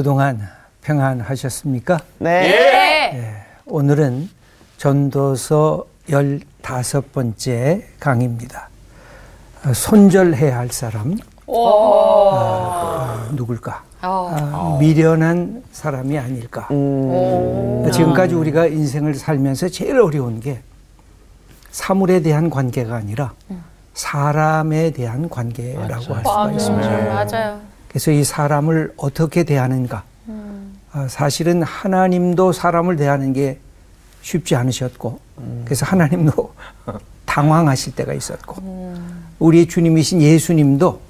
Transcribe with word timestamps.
그동안 0.00 0.40
평안하셨습니까? 0.80 1.98
네. 2.20 3.12
예, 3.12 3.36
오늘은 3.66 4.30
전도서 4.78 5.84
15번째 6.08 7.82
강의입니다. 8.00 8.70
아, 9.62 9.74
손절해야 9.74 10.56
할 10.56 10.70
사람 10.70 11.18
아, 11.46 13.28
누굴까? 13.32 13.82
아, 14.00 14.78
미련한 14.80 15.64
사람이 15.70 16.16
아닐까? 16.18 16.68
지금까지 17.92 18.36
우리가 18.36 18.68
인생을 18.68 19.12
살면서 19.12 19.68
제일 19.68 20.00
어려운 20.00 20.40
게 20.40 20.62
사물에 21.72 22.22
대한 22.22 22.48
관계가 22.48 22.94
아니라 22.96 23.34
사람에 23.92 24.92
대한 24.92 25.28
관계라고 25.28 26.14
할 26.14 26.24
수가 26.24 26.52
있습니다. 26.52 26.88
맞아요. 26.88 27.69
그래서 27.90 28.12
이 28.12 28.22
사람을 28.22 28.94
어떻게 28.96 29.42
대하는가? 29.42 30.04
아, 30.92 31.08
사실은 31.08 31.62
하나님도 31.62 32.52
사람을 32.52 32.96
대하는 32.96 33.32
게 33.32 33.58
쉽지 34.22 34.54
않으셨고, 34.54 35.18
그래서 35.64 35.84
하나님도 35.86 36.54
당황하실 37.26 37.96
때가 37.96 38.14
있었고, 38.14 38.94
우리 39.40 39.66
주님이신 39.66 40.22
예수님도 40.22 41.00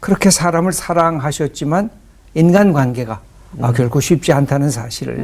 그렇게 0.00 0.30
사람을 0.30 0.72
사랑하셨지만 0.72 1.90
인간 2.34 2.72
관계가 2.72 3.20
아, 3.60 3.72
결코 3.72 4.00
쉽지 4.00 4.32
않다는 4.32 4.70
사실을 4.70 5.18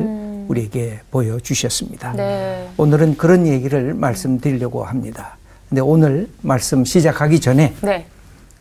우리에게 0.49 1.01
보여주셨습니다. 1.11 2.13
네. 2.13 2.69
오늘은 2.77 3.16
그런 3.16 3.47
얘기를 3.47 3.95
말씀드리려고 3.95 4.85
합니다. 4.85 5.38
근데 5.69 5.80
오늘 5.80 6.29
말씀 6.43 6.85
시작하기 6.85 7.41
전에 7.41 7.75
네. 7.80 8.07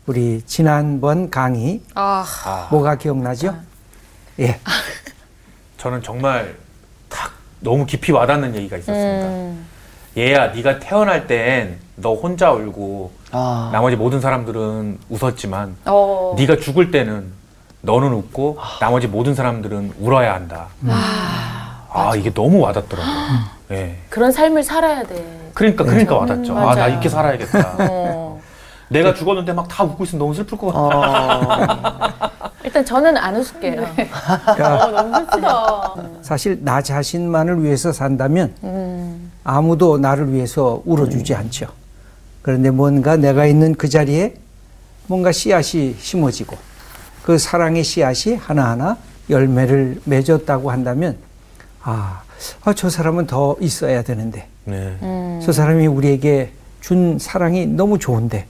우리 0.07 0.41
지난번 0.45 1.29
강의 1.29 1.81
아, 1.93 2.25
뭐가 2.71 2.95
기억나죠? 2.95 3.55
예. 4.39 4.57
저는 5.77 6.01
정말 6.01 6.55
탁 7.09 7.33
너무 7.59 7.85
깊이 7.85 8.13
와닿는 8.13 8.55
얘기가 8.55 8.77
있었습니다. 8.77 9.67
얘야, 10.17 10.47
네가 10.53 10.79
태어날 10.79 11.27
땐 11.27 11.79
너 11.97 12.13
혼자 12.13 12.51
울고 12.51 13.11
아. 13.31 13.69
나머지 13.73 13.95
모든 13.95 14.21
사람들은 14.21 14.99
웃었지만 15.09 15.75
어. 15.85 16.35
네가 16.37 16.57
죽을 16.57 16.91
때는 16.91 17.31
너는 17.81 18.13
웃고 18.13 18.57
나머지 18.79 19.07
모든 19.07 19.35
사람들은 19.35 19.95
울어야 19.99 20.33
한다. 20.35 20.67
아, 20.87 22.13
이게 22.15 22.31
너무 22.33 22.59
와닿더라고요. 22.59 23.13
예. 23.71 23.97
그런 24.09 24.31
삶을 24.31 24.63
살아야 24.63 25.03
돼. 25.03 25.51
그러니까 25.53 25.83
그러니까 25.83 26.15
와닿죠. 26.17 26.57
아, 26.57 26.75
나. 26.75 26.87
이렇게 26.87 27.09
살아야겠다. 27.09 27.75
어. 27.79 28.36
내가 28.89 29.13
죽었는데 29.13 29.53
막 29.53 29.67
다 29.67 29.83
웃고 29.83 30.03
있으면 30.05 30.19
너무 30.19 30.33
슬플 30.33 30.57
것 30.57 30.71
같아. 30.71 32.31
일단 32.63 32.83
저는 32.85 33.15
안 33.17 33.35
웃을게요. 33.35 33.81
어, 33.83 34.91
너무 34.91 35.15
슬프다. 35.17 35.93
사실 36.21 36.59
나 36.63 36.81
자신만을 36.81 37.63
위해서 37.63 37.91
산다면 37.91 38.53
아무도 39.43 39.97
나를 39.97 40.33
위해서 40.33 40.81
울어주지 40.85 41.35
않죠. 41.35 41.67
그런데 42.41 42.69
뭔가 42.69 43.17
내가 43.17 43.45
있는 43.45 43.75
그 43.75 43.89
자리에 43.89 44.35
뭔가 45.07 45.31
씨앗이 45.31 45.95
심어지고 45.99 46.57
그 47.23 47.37
사랑의 47.37 47.83
씨앗이 47.83 48.35
하나하나 48.35 48.97
열매를 49.29 50.01
맺었다고 50.05 50.71
한다면 50.71 51.17
아, 51.83 52.21
아, 52.63 52.73
저 52.73 52.89
사람은 52.89 53.27
더 53.27 53.55
있어야 53.59 54.01
되는데 54.01 54.47
네. 54.65 55.39
저 55.43 55.51
사람이 55.51 55.87
우리에게 55.87 56.51
준 56.81 57.17
사랑이 57.19 57.65
너무 57.67 57.99
좋은데 57.99 58.45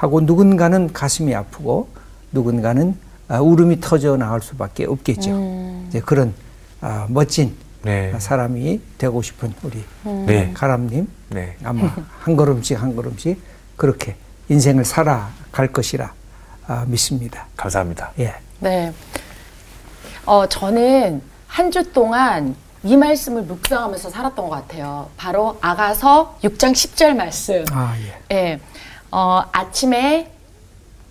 하고 0.00 0.22
누군가는 0.22 0.90
가슴이 0.94 1.34
아프고 1.34 1.88
누군가는 2.32 2.96
아, 3.28 3.38
울음이 3.40 3.80
터져 3.82 4.16
나올 4.16 4.40
수밖에 4.40 4.86
없겠죠. 4.86 5.84
이제 5.88 6.00
그런 6.00 6.32
아, 6.80 7.06
멋진 7.10 7.54
네. 7.82 8.14
사람이 8.18 8.80
되고 8.96 9.20
싶은 9.20 9.52
우리 9.62 9.84
네. 10.24 10.52
가람님 10.54 11.06
네. 11.28 11.54
아마 11.62 11.94
한 12.18 12.34
걸음씩 12.34 12.80
한 12.80 12.96
걸음씩 12.96 13.38
그렇게 13.76 14.16
인생을 14.48 14.86
살아갈 14.86 15.66
것이라 15.70 16.14
아, 16.66 16.84
믿습니다. 16.88 17.46
감사합니다. 17.58 18.12
예. 18.20 18.34
네. 18.60 18.94
어, 20.24 20.46
저는 20.46 21.20
한 21.46 21.70
주 21.70 21.92
동안 21.92 22.56
이 22.82 22.96
말씀을 22.96 23.42
묵상하면서 23.42 24.08
살았던 24.08 24.48
것 24.48 24.50
같아요. 24.50 25.10
바로 25.18 25.58
아가서 25.60 26.38
6장 26.42 26.72
10절 26.72 27.14
말씀. 27.16 27.62
아, 27.70 27.94
예. 28.30 28.34
예. 28.34 28.60
어, 29.10 29.42
아침에 29.52 30.30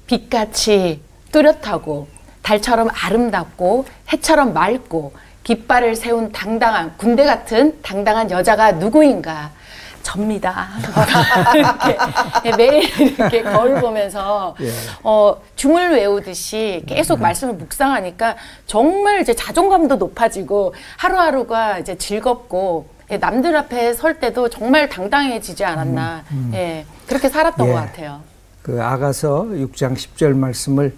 빛같이 0.07 1.01
뚜렷하고 1.31 2.07
달처럼 2.41 2.89
아름답고 2.91 3.85
해처럼 4.11 4.53
맑고 4.53 5.13
깃발을 5.43 5.95
세운 5.95 6.31
당당한 6.31 6.95
군대 6.97 7.25
같은 7.25 7.81
당당한 7.81 8.31
여자가 8.31 8.73
누구인가? 8.73 9.51
접니다. 10.01 10.69
이렇게 11.53 11.97
예, 12.45 12.55
매일 12.55 13.01
이렇게 13.01 13.43
거울 13.43 13.79
보면서 13.79 14.55
예. 14.61 14.71
어, 15.03 15.39
줌을 15.55 15.91
외우듯이 15.91 16.83
계속 16.87 17.19
말씀을 17.19 17.55
묵상하니까 17.55 18.35
정말 18.65 19.21
이제 19.21 19.33
자존감도 19.33 19.97
높아지고 19.97 20.73
하루하루가 20.97 21.79
이제 21.79 21.97
즐겁고 21.97 22.87
예, 23.11 23.17
남들 23.17 23.55
앞에 23.55 23.93
설 23.93 24.19
때도 24.19 24.49
정말 24.49 24.87
당당해지지 24.87 25.63
않았나. 25.63 26.23
예, 26.53 26.85
그렇게 27.07 27.27
살았던 27.27 27.67
예. 27.67 27.71
것 27.71 27.77
같아요. 27.77 28.21
그 28.61 28.81
아가서 28.83 29.45
6장 29.45 29.95
10절 29.95 30.35
말씀을 30.35 30.95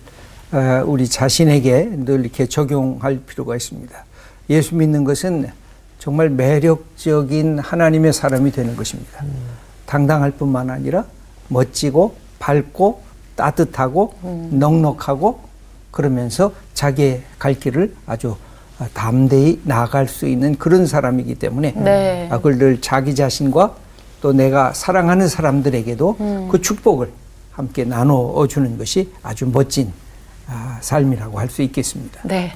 어, 0.51 0.83
우리 0.85 1.07
자신에게 1.07 1.91
늘 2.05 2.21
이렇게 2.21 2.45
적용할 2.45 3.19
필요가 3.25 3.55
있습니다. 3.55 4.05
예수 4.49 4.75
믿는 4.75 5.05
것은 5.05 5.49
정말 5.99 6.29
매력적인 6.29 7.59
하나님의 7.59 8.11
사람이 8.11 8.51
되는 8.51 8.75
것입니다. 8.75 9.23
당당할 9.85 10.31
뿐만 10.31 10.69
아니라 10.69 11.05
멋지고 11.47 12.15
밝고 12.39 13.03
따뜻하고 13.35 14.15
넉넉하고 14.51 15.39
그러면서 15.91 16.53
자기의 16.73 17.23
갈 17.39 17.53
길을 17.53 17.95
아주 18.05 18.35
담대히 18.93 19.59
나아갈 19.63 20.07
수 20.07 20.27
있는 20.27 20.55
그런 20.57 20.85
사람이기 20.87 21.35
때문에 21.35 21.73
네. 21.75 22.27
아, 22.31 22.37
그걸 22.37 22.57
늘 22.57 22.81
자기 22.81 23.13
자신과 23.15 23.75
또 24.21 24.33
내가 24.33 24.73
사랑하는 24.73 25.27
사람들에게도 25.27 26.47
그 26.51 26.61
축복을 26.61 27.11
함께 27.51 27.83
나눠 27.83 28.47
주는 28.47 28.77
것이 28.77 29.11
아주 29.23 29.45
멋진 29.47 29.91
아, 30.47 30.77
삶이라고 30.81 31.39
할 31.39 31.49
수 31.49 31.61
있겠습니다. 31.63 32.21
네. 32.23 32.53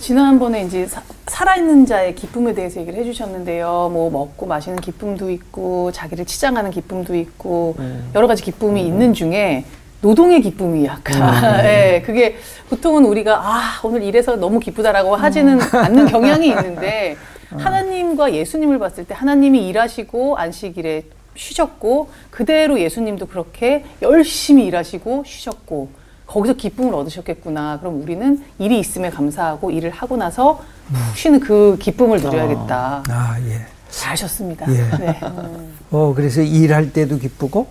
지난번에 0.00 0.62
이제 0.64 0.86
사- 0.86 1.02
살아있는 1.26 1.84
자의 1.86 2.14
기쁨에 2.14 2.54
대해서 2.54 2.80
얘기를 2.80 2.98
해주셨는데요. 3.00 3.90
뭐 3.92 4.10
먹고 4.10 4.46
마시는 4.46 4.78
기쁨도 4.80 5.28
있고 5.30 5.90
자기를 5.92 6.24
치장하는 6.24 6.70
기쁨도 6.70 7.16
있고 7.16 7.76
여러 8.14 8.26
가지 8.28 8.42
기쁨이 8.42 8.86
있는 8.86 9.12
중에 9.12 9.64
노동의 10.00 10.42
기쁨이 10.42 10.84
약간 10.84 11.64
예, 11.64 12.02
그게 12.04 12.36
보통은 12.70 13.04
우리가 13.04 13.40
아 13.42 13.80
오늘 13.82 14.02
일해서 14.02 14.36
너무 14.36 14.60
기쁘다라고 14.60 15.16
하지는 15.16 15.58
않는 15.60 16.06
경향이 16.06 16.48
있는데 16.48 17.16
하나님과 17.50 18.34
예수님을 18.34 18.78
봤을 18.78 19.04
때 19.04 19.14
하나님이 19.14 19.66
일하시고 19.68 20.36
안식일에 20.36 21.04
쉬셨고 21.34 22.10
그대로 22.30 22.78
예수님도 22.80 23.26
그렇게 23.26 23.84
열심히 24.02 24.66
일하시고 24.66 25.24
쉬셨고 25.26 25.88
거기서 26.26 26.54
기쁨을 26.54 26.94
얻으셨겠구나. 26.94 27.78
그럼 27.80 28.02
우리는 28.02 28.44
일이 28.58 28.78
있음에 28.78 29.08
감사하고 29.08 29.70
일을 29.70 29.90
하고 29.90 30.16
나서 30.16 30.62
푹 30.88 31.16
쉬는 31.16 31.40
그 31.40 31.78
기쁨을 31.80 32.20
누려야겠다. 32.20 33.02
아, 33.08 33.36
예. 33.48 33.62
잘하셨습니다. 33.88 34.66
예. 34.70 34.98
네. 34.98 35.20
어, 35.90 36.12
그래서 36.14 36.42
일할 36.42 36.92
때도 36.92 37.18
기쁘고, 37.18 37.66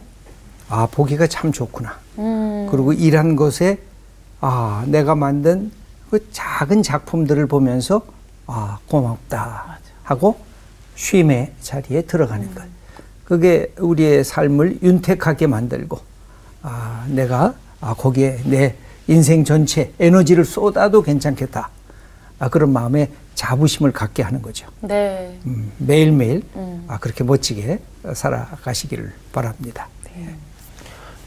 아, 0.70 0.88
보기가 0.88 1.28
참 1.28 1.52
좋구나. 1.52 1.98
그리고 2.70 2.94
일한 2.94 3.36
것에, 3.36 3.80
아, 4.42 4.84
내가 4.88 5.16
만든 5.16 5.72
그 6.10 6.30
작은 6.32 6.84
작품들을 6.84 7.46
보면서, 7.48 8.02
아, 8.46 8.80
고맙다. 8.88 9.80
하고 10.04 10.40
쉼의 10.96 11.54
자리에 11.62 12.04
들어가는 12.04 12.54
것. 12.56 12.64
그게 13.26 13.74
우리의 13.78 14.24
삶을 14.24 14.80
윤택하게 14.82 15.48
만들고, 15.48 16.00
아, 16.64 17.06
내가, 17.10 17.54
아, 17.82 17.94
거기에 17.94 18.42
내 18.46 18.76
인생 19.08 19.44
전체 19.44 19.94
에너지를 20.00 20.44
쏟아도 20.44 21.02
괜찮겠다. 21.02 21.70
아, 22.40 22.50
그런 22.50 22.72
마음에 22.72 23.10
자부심을 23.36 23.92
갖게 23.92 24.24
하는 24.24 24.42
거죠. 24.42 24.68
네. 24.82 25.40
음, 25.46 25.72
매일매일 25.78 26.44
아, 26.88 26.98
그렇게 27.00 27.24
멋지게 27.24 27.80
살아가시기를 28.14 29.14
바랍니다. 29.32 29.88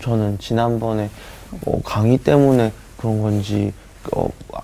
저는 0.01 0.39
지난번에 0.39 1.11
뭐 1.65 1.81
강의 1.85 2.19
때문에 2.19 2.73
그런 2.97 3.23
건지 3.23 3.73
어, 4.13 4.29
아, 4.53 4.61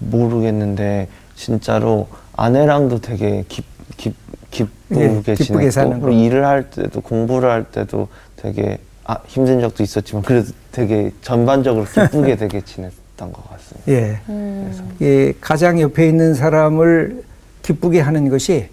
모르겠는데 0.00 1.08
진짜로 1.36 2.08
아내랑도 2.34 3.00
되게 3.00 3.44
기, 3.48 3.62
기, 3.96 4.14
기쁘게 4.50 5.22
예, 5.26 5.34
기쁘게 5.34 5.70
지냈고. 5.70 6.10
일을 6.10 6.44
할 6.46 6.70
때도 6.70 7.00
공부를 7.00 7.50
할 7.50 7.64
때도 7.64 8.08
되게 8.36 8.78
아, 9.04 9.18
힘든 9.26 9.60
적도 9.60 9.82
있었지만 9.82 10.22
그래도 10.22 10.52
되게 10.70 11.10
전반적으로 11.22 11.84
기쁘게 11.84 12.36
되게 12.36 12.60
지냈던 12.60 13.32
것 13.32 13.50
같습니다. 13.50 13.92
예. 13.92 14.20
음. 14.28 14.96
예, 15.00 15.32
가장 15.40 15.80
옆에 15.80 16.08
있는 16.08 16.34
사람을 16.34 17.24
기쁘게 17.62 18.00
하는 18.00 18.28
것이 18.28 18.68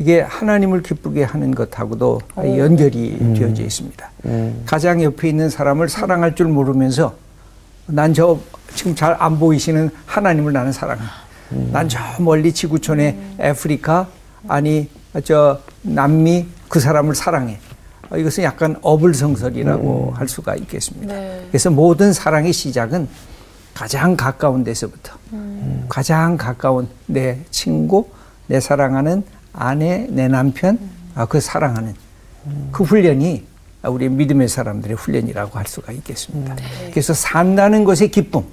이게 0.00 0.22
하나님을 0.22 0.82
기쁘게 0.82 1.24
하는 1.24 1.54
것하고도 1.54 2.22
연결이 2.56 3.18
되어져 3.38 3.62
있습니다. 3.62 4.10
음, 4.24 4.62
가장 4.64 5.02
옆에 5.02 5.28
있는 5.28 5.50
사람을 5.50 5.90
사랑할 5.90 6.34
줄 6.34 6.46
모르면서 6.48 7.14
난 7.86 8.14
저 8.14 8.38
지금 8.74 8.94
잘 8.94 9.14
안 9.20 9.38
보이시는 9.38 9.90
하나님을 10.06 10.52
나는 10.54 10.72
사랑해. 10.72 11.02
난저 11.50 11.98
멀리 12.20 12.52
지구촌의 12.52 13.18
아프리카 13.40 14.08
아니 14.48 14.88
저 15.24 15.60
남미 15.82 16.46
그 16.68 16.80
사람을 16.80 17.14
사랑해. 17.14 17.58
어, 18.08 18.16
이것은 18.16 18.42
약간 18.44 18.76
어불성설이라고 18.80 20.14
할 20.16 20.28
수가 20.28 20.56
있겠습니다. 20.56 21.12
네. 21.14 21.46
그래서 21.50 21.70
모든 21.70 22.12
사랑의 22.14 22.52
시작은 22.54 23.06
가장 23.74 24.16
가까운 24.16 24.64
데서부터 24.64 25.12
가장 25.88 26.36
가까운 26.38 26.88
내 27.06 27.38
친구, 27.50 28.06
내 28.46 28.60
사랑하는 28.60 29.24
아내, 29.52 30.06
내 30.08 30.28
남편, 30.28 30.78
아, 31.14 31.26
그 31.26 31.40
사랑하는 31.40 31.94
그 32.72 32.84
훈련이 32.84 33.44
우리 33.84 34.08
믿음의 34.08 34.48
사람들의 34.48 34.96
훈련이라고 34.96 35.58
할 35.58 35.66
수가 35.66 35.92
있겠습니다. 35.92 36.56
그래서 36.90 37.14
산다는 37.14 37.84
것의 37.84 38.10
기쁨. 38.10 38.44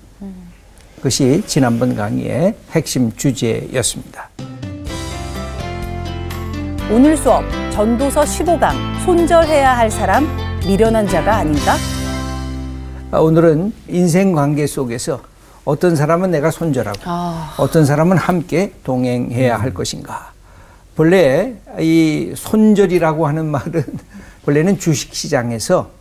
그것이 0.97 1.43
지난번 1.45 1.95
강의의 1.95 2.55
핵심 2.71 3.11
주제였습니다. 3.15 4.29
오늘 6.89 7.17
수업 7.17 7.43
전도서 7.71 8.21
15강 8.21 8.71
손절해야 9.05 9.77
할 9.77 9.91
사람 9.91 10.25
미련한 10.65 11.07
자가 11.07 11.35
아닌가? 11.35 11.75
아, 13.11 13.19
오늘은 13.19 13.73
인생 13.89 14.33
관계 14.33 14.65
속에서 14.65 15.21
어떤 15.65 15.95
사람은 15.95 16.31
내가 16.31 16.49
손절하고 16.49 16.99
아. 17.03 17.53
어떤 17.57 17.85
사람은 17.85 18.17
함께 18.17 18.73
동행해야 18.83 19.57
할 19.57 19.73
것인가. 19.73 20.31
본래 20.97 21.53
이 21.79 22.33
손절이라고 22.35 23.27
하는 23.27 23.45
말은 23.45 23.83
본래는 24.43 24.79
주식 24.79 25.13
시장에서 25.13 25.91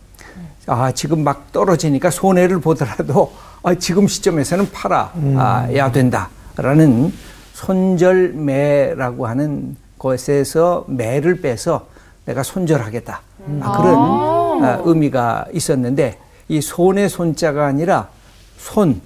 아, 0.65 0.91
지금 0.91 1.23
막 1.23 1.51
떨어지니까 1.51 2.09
손해를 2.09 2.59
보더라도 2.59 3.31
아, 3.61 3.75
지금 3.75 4.07
시점에서는 4.07 4.71
팔아야 4.71 5.91
된다라는 5.91 7.13
손절매라고 7.53 9.27
하는 9.27 9.77
것에서 9.99 10.85
매를 10.87 11.41
빼서 11.41 11.87
내가 12.25 12.41
손절하겠다. 12.41 13.21
아, 13.61 13.77
그런 13.77 14.65
아, 14.65 14.81
의미가 14.83 15.45
있었는데 15.53 16.17
이 16.49 16.59
손의 16.59 17.09
손자가 17.09 17.67
아니라 17.67 18.09
손, 18.57 18.99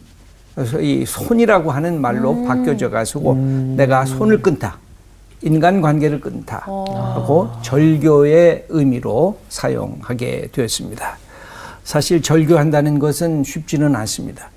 그래서 0.56 0.80
이 0.80 1.06
손이라고 1.06 1.70
하는 1.72 2.00
말로 2.00 2.46
바뀌어져 2.46 2.90
가지고 2.90 3.36
내가 3.76 4.06
손을 4.06 4.42
끊다. 4.42 4.78
인간 5.44 5.82
관계를 5.82 6.20
끊다. 6.22 6.64
하고 6.66 7.50
절교의 7.62 8.66
의미로 8.70 9.40
사용하게 9.50 10.50
되었습니다. 10.52 11.18
사실 11.84 12.22
절교한다는 12.22 13.00
것은 13.00 13.44
쉽지는 13.44 13.96
않습니다. 13.96 14.50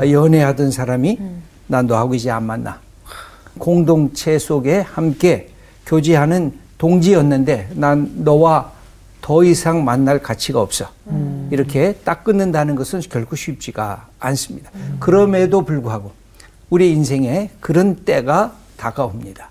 연애하던 0.00 0.70
사람이 0.70 1.18
난 1.66 1.86
너하고 1.86 2.14
이제 2.14 2.30
안 2.30 2.44
만나. 2.44 2.80
공동체 3.58 4.38
속에 4.38 4.80
함께 4.80 5.50
교제하는 5.86 6.52
동지였는데 6.78 7.70
난 7.74 8.10
너와 8.16 8.72
더 9.20 9.44
이상 9.44 9.84
만날 9.84 10.20
가치가 10.22 10.60
없어. 10.62 10.86
이렇게 11.50 11.92
딱 12.04 12.24
끊는다는 12.24 12.74
것은 12.74 13.00
결코 13.00 13.36
쉽지가 13.36 14.06
않습니다. 14.18 14.70
그럼에도 14.98 15.64
불구하고 15.64 16.12
우리 16.70 16.92
인생에 16.92 17.50
그런 17.60 17.96
때가 17.96 18.54
다가옵니다. 18.78 19.50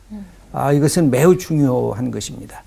아, 0.51 0.71
이것은 0.71 1.11
매우 1.11 1.37
중요한 1.37 2.11
것입니다. 2.11 2.63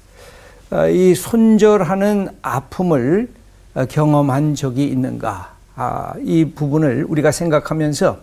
아, 0.70 0.87
이 0.87 1.14
손절하는 1.14 2.29
아픔을 2.43 3.29
어, 3.75 3.84
경험한 3.87 4.55
적이 4.55 4.88
있는가? 4.88 5.55
아, 5.76 6.12
이 6.23 6.44
부분을 6.55 7.06
우리가 7.08 7.32
생각하면서 7.32 8.19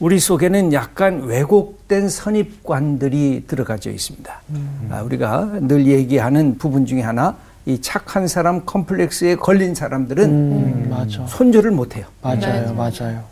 우리 0.00 0.18
속에는 0.18 0.72
약간 0.72 1.22
왜곡된 1.22 2.08
선입관들이 2.08 3.44
들어가져 3.46 3.90
있습니다. 3.90 4.42
아, 4.90 5.02
우리가 5.02 5.58
늘 5.60 5.86
얘기하는 5.86 6.58
부분 6.58 6.86
중에 6.86 7.02
하나, 7.02 7.36
이 7.66 7.80
착한 7.80 8.26
사람 8.26 8.64
컴플렉스에 8.66 9.36
걸린 9.36 9.74
사람들은 9.76 10.24
음. 10.24 11.26
손절을 11.28 11.70
못해요. 11.70 12.06
맞아요, 12.20 12.74
맞아요. 12.74 13.31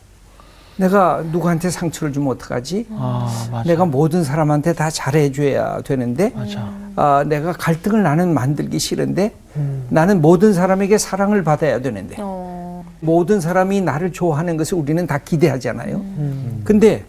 내가 0.81 1.23
누구한테 1.31 1.69
상처를 1.69 2.12
주면 2.12 2.32
어떡하지? 2.32 2.87
아, 2.93 3.49
맞아. 3.53 3.69
내가 3.69 3.85
모든 3.85 4.25
사람한테 4.25 4.73
다 4.73 4.88
잘해줘야 4.88 5.82
되는데, 5.82 6.32
맞아. 6.35 6.71
아, 6.97 7.23
내가 7.27 7.53
갈등을 7.53 8.03
나는 8.03 8.32
만들기 8.32 8.79
싫은데, 8.79 9.35
음. 9.56 9.87
나는 9.91 10.23
모든 10.23 10.55
사람에게 10.55 10.97
사랑을 10.97 11.44
받아야 11.44 11.81
되는데, 11.81 12.17
어. 12.19 12.82
모든 13.00 13.43
사람이 13.43 13.82
나를 13.82 14.12
좋아하는 14.12 14.56
것을 14.56 14.79
우리는 14.79 15.06
다 15.06 15.19
기대하잖아요. 15.19 15.97
음. 15.97 16.62
근데 16.65 17.05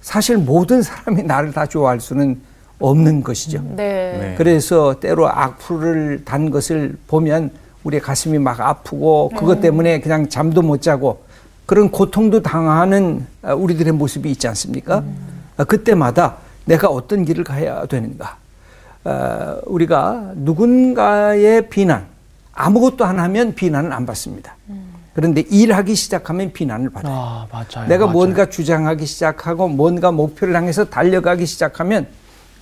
사실 0.00 0.36
모든 0.36 0.82
사람이 0.82 1.24
나를 1.24 1.52
다 1.52 1.66
좋아할 1.66 2.00
수는 2.00 2.40
없는 2.78 3.24
것이죠. 3.24 3.60
네. 3.74 4.16
네. 4.20 4.34
그래서 4.38 5.00
때로 5.00 5.28
악플을 5.28 6.24
단 6.24 6.50
것을 6.50 6.96
보면 7.08 7.50
우리의 7.82 8.00
가슴이 8.00 8.38
막 8.38 8.60
아프고 8.60 9.30
그것 9.36 9.60
때문에 9.60 10.00
그냥 10.00 10.28
잠도 10.28 10.62
못 10.62 10.82
자고 10.82 11.27
그런 11.68 11.90
고통도 11.90 12.40
당하는 12.40 13.26
아, 13.42 13.52
우리들의 13.52 13.92
모습이 13.92 14.30
있지 14.30 14.48
않습니까? 14.48 15.04
아, 15.58 15.64
그때마다 15.64 16.36
내가 16.64 16.88
어떤 16.88 17.26
길을 17.26 17.44
가야 17.44 17.84
되는가? 17.84 18.38
아, 19.04 19.58
우리가 19.66 20.32
누군가의 20.36 21.68
비난, 21.68 22.06
아무것도 22.54 23.04
안 23.04 23.20
하면 23.20 23.54
비난을 23.54 23.92
안 23.92 24.06
받습니다. 24.06 24.56
그런데 25.12 25.42
일하기 25.42 25.94
시작하면 25.94 26.54
비난을 26.54 26.88
받아요. 26.88 27.12
아, 27.14 27.46
맞아요. 27.52 27.86
내가 27.86 28.06
맞아요. 28.06 28.12
뭔가 28.12 28.48
주장하기 28.48 29.04
시작하고 29.04 29.68
뭔가 29.68 30.10
목표를 30.10 30.56
향해서 30.56 30.86
달려가기 30.86 31.44
시작하면 31.44 32.06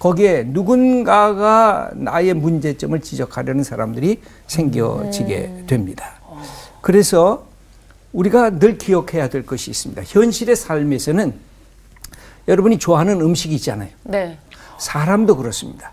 거기에 0.00 0.49
누군가가 0.49 1.90
나의 1.95 2.35
문제점을 2.35 3.00
지적하려는 3.00 3.62
사람들이 3.62 4.21
생겨지게 4.49 5.66
됩니다. 5.69 6.14
그래서 6.81 7.46
우리가 8.16 8.58
늘 8.58 8.78
기억해야 8.78 9.28
될 9.28 9.44
것이 9.44 9.70
있습니다. 9.70 10.02
현실의 10.06 10.56
삶에서는 10.56 11.35
여러분이 12.49 12.78
좋아하는 12.78 13.20
음식이 13.20 13.54
있잖아요. 13.56 13.90
네. 14.04 14.38
사람도 14.78 15.37
그렇습니다. 15.37 15.92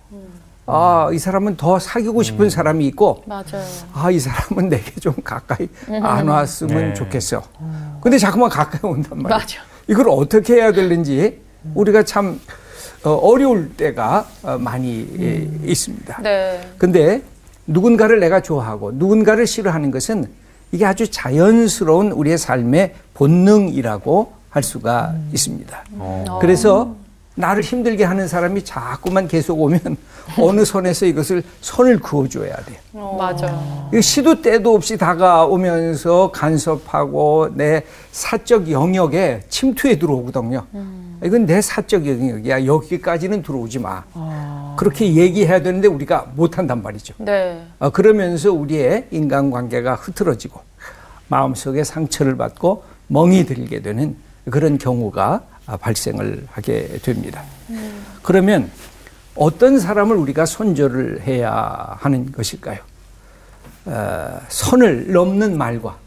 아, 0.65 1.09
이 1.11 1.19
사람은 1.19 1.57
더 1.57 1.79
사귀고 1.79 2.23
싶은 2.23 2.49
사람이 2.49 2.87
있고 2.87 3.23
맞아요. 3.27 3.65
아, 3.93 4.09
이 4.09 4.19
사람은 4.19 4.69
내게 4.71 4.91
좀 5.01 5.13
가까이 5.21 5.67
안 6.01 6.29
왔으면 6.29 6.89
네. 6.89 6.93
좋겠어. 6.93 7.43
근데 7.99 8.17
자꾸만 8.17 8.49
가까이 8.49 8.79
온단 8.89 9.21
말이에요. 9.21 9.39
맞아. 9.39 9.61
이걸 9.87 10.07
어떻게 10.07 10.55
해야 10.55 10.71
되는지 10.71 11.41
우리가 11.75 12.03
참 12.03 12.39
어, 13.03 13.09
어려울 13.09 13.75
때가 13.75 14.25
어, 14.43 14.57
많이 14.57 15.05
예, 15.19 15.49
있습니다. 15.69 16.21
네. 16.21 16.71
근데 16.77 17.21
누군가를 17.67 18.21
내가 18.21 18.41
좋아하고 18.41 18.93
누군가를 18.93 19.45
싫어하는 19.45 19.91
것은 19.91 20.42
이게 20.73 20.85
아주 20.85 21.09
자연스러운 21.09 22.11
우리의 22.11 22.37
삶의 22.37 22.95
본능이라고 23.13 24.33
할 24.49 24.63
수가 24.63 25.13
있습니다. 25.31 25.83
어. 25.99 26.39
그래서 26.41 26.95
나를 27.35 27.63
힘들게 27.63 28.03
하는 28.03 28.27
사람이 28.27 28.63
자꾸만 28.63 29.27
계속 29.27 29.59
오면 29.61 29.79
어느 30.39 30.63
선에서 30.63 31.05
이것을 31.05 31.43
선을 31.61 31.99
그어줘야 31.99 32.55
돼요. 32.57 32.77
맞아요. 33.17 33.89
이거 33.91 34.01
시도 34.01 34.41
때도 34.41 34.75
없이 34.75 34.97
다가오면서 34.97 36.31
간섭하고 36.31 37.49
내 37.55 37.83
사적 38.11 38.69
영역에 38.69 39.41
침투해 39.49 39.97
들어오거든요. 39.97 40.65
이건 41.23 41.45
내 41.45 41.61
사적 41.61 42.05
영역이야. 42.05 42.65
여기까지는 42.65 43.41
들어오지 43.43 43.79
마. 43.79 44.03
그렇게 44.77 45.13
얘기해야 45.13 45.61
되는데 45.61 45.87
우리가 45.87 46.27
못한단 46.35 46.81
말이죠. 46.81 47.13
네. 47.17 47.61
어, 47.79 47.89
그러면서 47.89 48.51
우리의 48.51 49.07
인간관계가 49.11 49.95
흐트러지고 49.95 50.61
마음속에 51.27 51.83
상처를 51.83 52.37
받고 52.37 52.83
멍이 53.07 53.45
들게 53.45 53.81
되는 53.81 54.15
그런 54.49 54.77
경우가 54.77 55.41
아, 55.49 55.52
발생을 55.65 56.47
하게 56.51 56.99
됩니다. 57.01 57.43
그러면 58.21 58.69
어떤 59.35 59.79
사람을 59.79 60.15
우리가 60.15 60.45
손절을 60.45 61.21
해야 61.25 61.95
하는 61.99 62.31
것일까요? 62.31 62.79
어, 63.85 64.39
선을 64.49 65.11
넘는 65.11 65.57
말과 65.57 65.97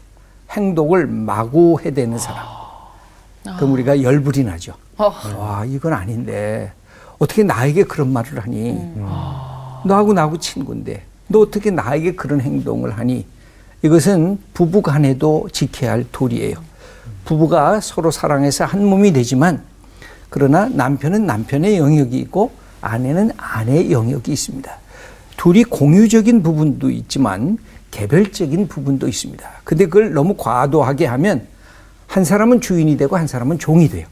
행동을 0.51 1.07
마구 1.07 1.79
해대는 1.83 2.17
사람. 2.17 2.45
그럼 3.57 3.73
우리가 3.73 4.01
열불이 4.01 4.43
나죠. 4.43 4.73
어. 4.97 5.13
와, 5.37 5.65
이건 5.65 5.93
아닌데. 5.93 6.71
어떻게 7.19 7.43
나에게 7.43 7.83
그런 7.83 8.11
말을 8.13 8.39
하니? 8.39 8.73
너하고 9.85 10.13
나하고 10.13 10.37
친구인데. 10.39 11.03
너 11.27 11.39
어떻게 11.39 11.71
나에게 11.71 12.15
그런 12.15 12.41
행동을 12.41 12.97
하니? 12.97 13.25
이것은 13.83 14.39
부부 14.53 14.81
간에도 14.81 15.47
지켜야 15.51 15.91
할 15.91 16.05
도리예요. 16.11 16.55
부부가 17.27 17.81
서로 17.81 18.09
사랑해서 18.09 18.63
한 18.63 18.85
몸이 18.85 19.11
되지만 19.11 19.61
그러나 20.29 20.69
남편은 20.69 21.25
남편의 21.25 21.77
영역이 21.77 22.17
있고 22.19 22.51
아내는 22.81 23.31
아내의 23.35 23.91
영역이 23.91 24.31
있습니다. 24.31 24.71
둘이 25.35 25.65
공유적인 25.65 26.41
부분도 26.41 26.89
있지만 26.89 27.57
개별적인 27.91 28.69
부분도 28.69 29.09
있습니다. 29.09 29.45
근데 29.65 29.85
그걸 29.85 30.13
너무 30.13 30.35
과도하게 30.37 31.05
하면 31.05 31.47
한 32.07 32.23
사람은 32.23 32.61
주인이 32.61 32.95
되고 32.95 33.17
한 33.17 33.27
사람은 33.27 33.59
종이 33.59 33.89
돼요. 33.89 34.07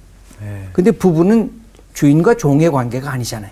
근데 0.73 0.91
부부는 0.91 1.51
주인과 1.93 2.35
종의 2.35 2.69
관계가 2.69 3.09
아니잖아요. 3.11 3.51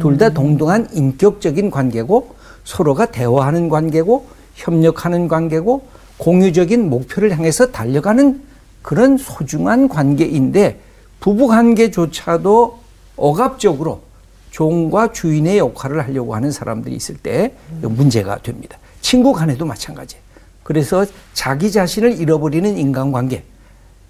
둘다 0.00 0.30
동등한 0.30 0.88
인격적인 0.92 1.72
관계고 1.72 2.36
서로가 2.62 3.06
대화하는 3.06 3.68
관계고 3.68 4.28
협력하는 4.54 5.26
관계고 5.26 5.88
공유적인 6.18 6.88
목표를 6.88 7.36
향해서 7.36 7.72
달려가는 7.72 8.51
그런 8.82 9.16
소중한 9.16 9.88
관계인데 9.88 10.80
부부 11.20 11.46
관계조차도 11.48 12.80
억압적으로 13.16 14.02
종과 14.50 15.12
주인의 15.12 15.58
역할을 15.58 16.04
하려고 16.04 16.34
하는 16.34 16.50
사람들이 16.50 16.94
있을 16.94 17.16
때 17.16 17.54
문제가 17.80 18.38
됩니다. 18.38 18.78
친구 19.00 19.32
간에도 19.32 19.64
마찬가지예요. 19.64 20.22
그래서 20.62 21.06
자기 21.32 21.70
자신을 21.72 22.20
잃어버리는 22.20 22.76
인간관계 22.76 23.44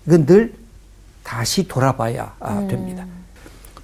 이건 0.07 0.27
늘 0.27 0.55
다시 1.23 1.69
돌아봐야 1.69 2.35
아, 2.41 2.67
됩니다. 2.69 3.07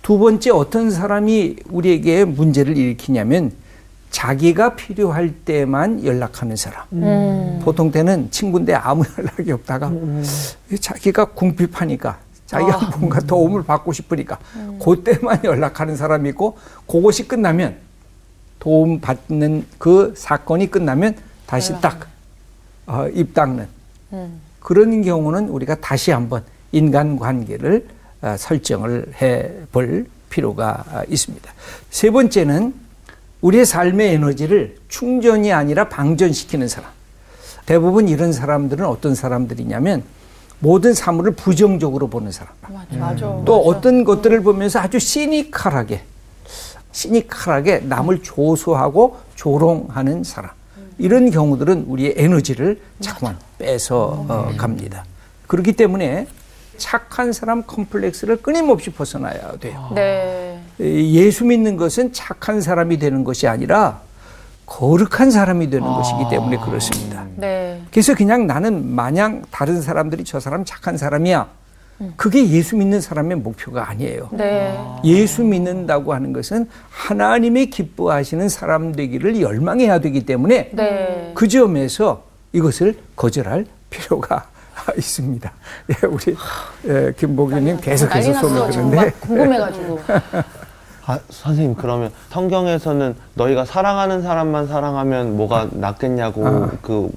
두 0.02 0.18
번째 0.18 0.50
어떤 0.50 0.90
사람이 0.90 1.56
우리에게 1.70 2.24
문제를 2.24 2.76
일으키냐면 2.76 3.52
자기가 4.10 4.74
필요할 4.76 5.30
때만 5.44 6.04
연락하는 6.04 6.56
사람. 6.56 6.84
보통 7.62 7.90
때는 7.90 8.30
친구인데 8.30 8.74
아무 8.74 9.04
연락이 9.18 9.52
없다가 9.52 9.90
자기가 10.80 11.26
궁핍하니까 11.26 12.18
자기가 12.46 12.96
뭔가 12.98 13.20
도움을 13.20 13.62
받고 13.64 13.92
싶으니까 13.92 14.38
그때만 14.82 15.40
연락하는 15.44 15.96
사람이 15.96 16.30
있고 16.30 16.56
그것이 16.86 17.28
끝나면 17.28 17.76
도움 18.58 19.00
받는 19.00 19.66
그 19.78 20.14
사건이 20.16 20.70
끝나면 20.70 21.14
다시 21.46 21.78
딱 21.80 22.08
어, 22.86 23.06
입 23.12 23.34
닦는 23.34 23.68
그런 24.60 25.02
경우는 25.02 25.48
우리가 25.50 25.74
다시 25.76 26.10
한번 26.10 26.42
인간관계를 26.72 27.86
어, 28.22 28.34
설정을 28.38 29.12
해 29.20 29.66
볼 29.70 30.06
필요가 30.30 30.84
어, 30.90 31.02
있습니다. 31.08 31.52
세 31.90 32.10
번째는 32.10 32.74
우리의 33.40 33.64
삶의 33.64 34.14
에너지를 34.14 34.76
충전이 34.88 35.52
아니라 35.52 35.88
방전시키는 35.88 36.68
사람. 36.68 36.90
대부분 37.66 38.08
이런 38.08 38.32
사람들은 38.32 38.84
어떤 38.84 39.14
사람들이냐면 39.14 40.02
모든 40.60 40.92
사물을 40.94 41.32
부정적으로 41.32 42.08
보는 42.08 42.32
사람. 42.32 42.52
맞아. 42.98 43.42
또 43.44 43.60
어떤 43.66 44.04
것들을 44.04 44.42
보면서 44.42 44.80
아주 44.80 44.98
시니컬하게, 44.98 46.02
시니컬하게 46.90 47.80
남을 47.80 48.22
조소하고 48.22 49.18
조롱하는 49.36 50.24
사람. 50.24 50.50
이런 50.98 51.30
경우들은 51.30 51.84
우리의 51.86 52.14
에너지를 52.16 52.80
자꾸만 53.00 53.38
빼서 53.58 54.26
어, 54.28 54.52
갑니다. 54.56 55.04
그렇기 55.46 55.74
때문에 55.74 56.26
착한 56.76 57.32
사람 57.32 57.62
컴플렉스를 57.62 58.38
끊임없이 58.38 58.90
벗어나야 58.90 59.56
돼요. 59.58 59.92
네. 59.94 60.60
예수 60.80 61.44
믿는 61.44 61.76
것은 61.76 62.12
착한 62.12 62.60
사람이 62.60 62.98
되는 62.98 63.24
것이 63.24 63.46
아니라 63.48 64.00
거룩한 64.66 65.30
사람이 65.30 65.70
되는 65.70 65.86
것이기 65.86 66.24
때문에 66.30 66.58
그렇습니다. 66.58 67.24
네. 67.36 67.82
그래서 67.90 68.14
그냥 68.14 68.46
나는 68.46 68.94
마냥 68.94 69.42
다른 69.50 69.80
사람들이 69.80 70.24
저 70.24 70.40
사람 70.40 70.64
착한 70.64 70.96
사람이야. 70.96 71.48
그게 72.16 72.48
예수 72.50 72.76
믿는 72.76 73.00
사람의 73.00 73.38
목표가 73.38 73.90
아니에요. 73.90 74.28
네. 74.30 74.78
예수 75.04 75.42
믿는다고 75.42 76.14
하는 76.14 76.32
것은 76.32 76.68
하나님의 76.90 77.70
기뻐하시는 77.70 78.48
사람 78.48 78.92
되기를 78.92 79.40
열망해야 79.40 79.98
되기 79.98 80.24
때문에 80.24 80.70
네. 80.74 81.32
그 81.34 81.48
점에서 81.48 82.24
이것을 82.52 82.98
거절할 83.16 83.66
필요가 83.90 84.46
있습니다. 84.96 85.52
예, 85.90 86.06
우리 86.06 86.36
예, 86.86 87.12
김복윤님 87.16 87.78
계속해서 87.80 88.48
막 88.90 89.20
궁금해가지고. 89.20 90.00
아, 91.08 91.18
선생님 91.30 91.74
그러면 91.74 92.10
성경에서는 92.28 93.14
너희가 93.32 93.64
사랑하는 93.64 94.20
사람만 94.20 94.66
사랑하면 94.66 95.38
뭐가 95.38 95.68
낫겠냐고 95.72 96.46
아. 96.46 96.70
그 96.82 97.08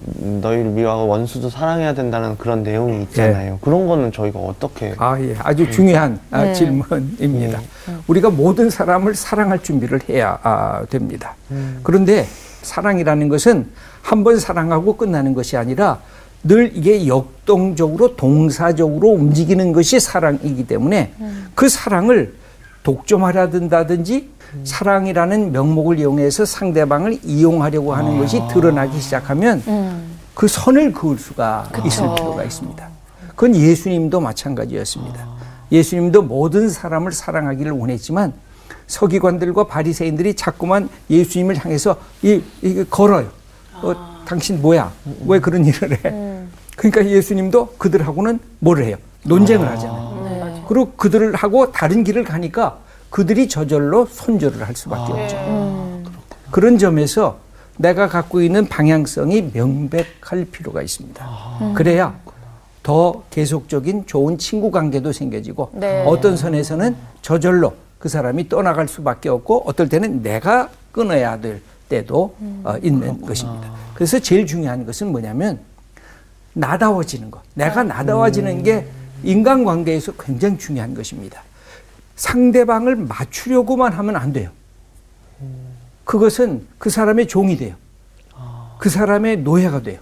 너희를 0.41 0.71
미워하고 0.71 1.07
원수도 1.09 1.49
사랑해야 1.49 1.93
된다는 1.93 2.37
그런 2.37 2.63
내용이 2.63 3.03
있잖아요. 3.03 3.59
그런 3.59 3.87
거는 3.87 4.13
저희가 4.13 4.39
어떻게 4.39 4.93
아, 4.97 5.19
예. 5.19 5.35
아주 5.39 5.69
중요한 5.69 6.17
아, 6.31 6.53
질문입니다. 6.53 7.59
우리가 8.07 8.29
모든 8.29 8.69
사람을 8.69 9.13
사랑할 9.13 9.61
준비를 9.61 9.99
해야 10.07 10.39
아, 10.41 10.85
됩니다. 10.89 11.35
그런데 11.83 12.25
사랑이라는 12.61 13.27
것은 13.27 13.67
한 14.01 14.23
번 14.23 14.39
사랑하고 14.39 14.95
끝나는 14.95 15.33
것이 15.33 15.57
아니라 15.57 15.99
늘 16.43 16.71
이게 16.73 17.07
역동적으로 17.07 18.15
동사적으로 18.15 19.09
움직이는 19.09 19.73
것이 19.73 19.99
사랑이기 19.99 20.65
때문에 20.65 21.11
그 21.55 21.67
사랑을 21.67 22.39
독점하려 22.83 23.49
든다든지 23.49 24.29
사랑이라는 24.63 25.51
명목을 25.51 25.99
이용해서 25.99 26.45
상대방을 26.45 27.19
이용하려고 27.23 27.93
하는 27.93 28.17
것이 28.17 28.41
드러나기 28.51 28.99
시작하면 28.99 29.61
그 30.33 30.47
선을 30.47 30.91
그을 30.93 31.17
수가 31.17 31.69
있을 31.85 32.03
필요가 32.15 32.43
있습니다. 32.43 32.87
그건 33.29 33.55
예수님도 33.55 34.19
마찬가지였습니다. 34.19 35.27
예수님도 35.71 36.23
모든 36.23 36.69
사람을 36.69 37.11
사랑하기를 37.11 37.71
원했지만 37.71 38.33
서기관들과 38.87 39.65
바리새인들이 39.67 40.33
자꾸만 40.33 40.89
예수님을 41.09 41.57
향해서 41.63 41.95
이, 42.23 42.41
이 42.61 42.83
걸어요. 42.89 43.27
어, 43.81 43.93
당신 44.25 44.61
뭐야? 44.61 44.91
왜 45.27 45.39
그런 45.39 45.65
일을 45.65 45.93
해? 46.05 46.43
그러니까 46.75 47.05
예수님도 47.05 47.75
그들하고는 47.77 48.39
뭐를 48.59 48.85
해요? 48.85 48.97
논쟁을 49.23 49.67
하잖아요. 49.69 50.10
그리고 50.71 50.93
그들을 50.93 51.35
하고 51.35 51.69
다른 51.73 52.05
길을 52.05 52.23
가니까 52.23 52.77
그들이 53.09 53.49
저절로 53.49 54.05
손절을 54.05 54.65
할 54.65 54.73
수밖에 54.73 55.11
없죠. 55.11 56.01
그런 56.49 56.77
점에서 56.77 57.39
내가 57.75 58.07
갖고 58.07 58.41
있는 58.41 58.65
방향성이 58.69 59.51
명백할 59.53 60.45
필요가 60.49 60.81
있습니다. 60.81 61.73
그래야 61.75 62.17
더 62.83 63.21
계속적인 63.31 64.05
좋은 64.05 64.37
친구 64.37 64.71
관계도 64.71 65.11
생겨지고 65.11 65.71
네. 65.73 66.05
어떤 66.07 66.37
선에서는 66.37 66.95
저절로 67.21 67.73
그 67.99 68.07
사람이 68.07 68.47
떠나갈 68.47 68.87
수밖에 68.87 69.27
없고 69.27 69.63
어떨 69.65 69.89
때는 69.89 70.23
내가 70.23 70.69
끊어야 70.93 71.41
될 71.41 71.61
때도 71.89 72.33
어, 72.63 72.75
있는 72.81 73.19
것입니다. 73.19 73.73
그래서 73.93 74.19
제일 74.19 74.47
중요한 74.47 74.85
것은 74.85 75.11
뭐냐면 75.11 75.59
나다워지는 76.53 77.29
것. 77.29 77.41
내가 77.55 77.83
나다워지는 77.83 78.63
게 78.63 78.87
인간관계에서 79.23 80.13
굉장히 80.13 80.57
중요한 80.57 80.93
것입니다. 80.93 81.43
상대방을 82.15 82.95
맞추려고만 82.95 83.93
하면 83.93 84.15
안 84.15 84.33
돼요. 84.33 84.49
그것은 86.03 86.65
그 86.77 86.89
사람의 86.89 87.27
종이 87.27 87.57
돼요. 87.57 87.75
그 88.77 88.89
사람의 88.89 89.37
노예가 89.37 89.81
돼요. 89.81 89.99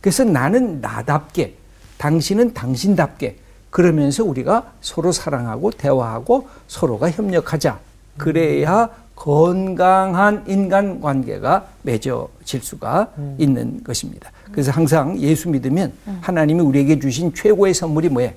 그래서 0.00 0.24
나는 0.24 0.80
나답게, 0.80 1.54
당신은 1.98 2.54
당신답게, 2.54 3.36
그러면서 3.70 4.24
우리가 4.24 4.72
서로 4.80 5.12
사랑하고 5.12 5.70
대화하고 5.70 6.48
서로가 6.66 7.10
협력하자. 7.10 7.78
그래야 8.16 8.88
건강한 9.14 10.44
인간 10.48 11.00
관계가 11.00 11.66
맺어질 11.82 12.62
수가 12.62 13.12
있는 13.38 13.84
것입니다. 13.84 14.32
그래서 14.50 14.72
항상 14.72 15.18
예수 15.18 15.48
믿으면 15.50 15.92
하나님이 16.20 16.60
우리에게 16.60 16.98
주신 16.98 17.32
최고의 17.34 17.74
선물이 17.74 18.08
뭐예요? 18.08 18.32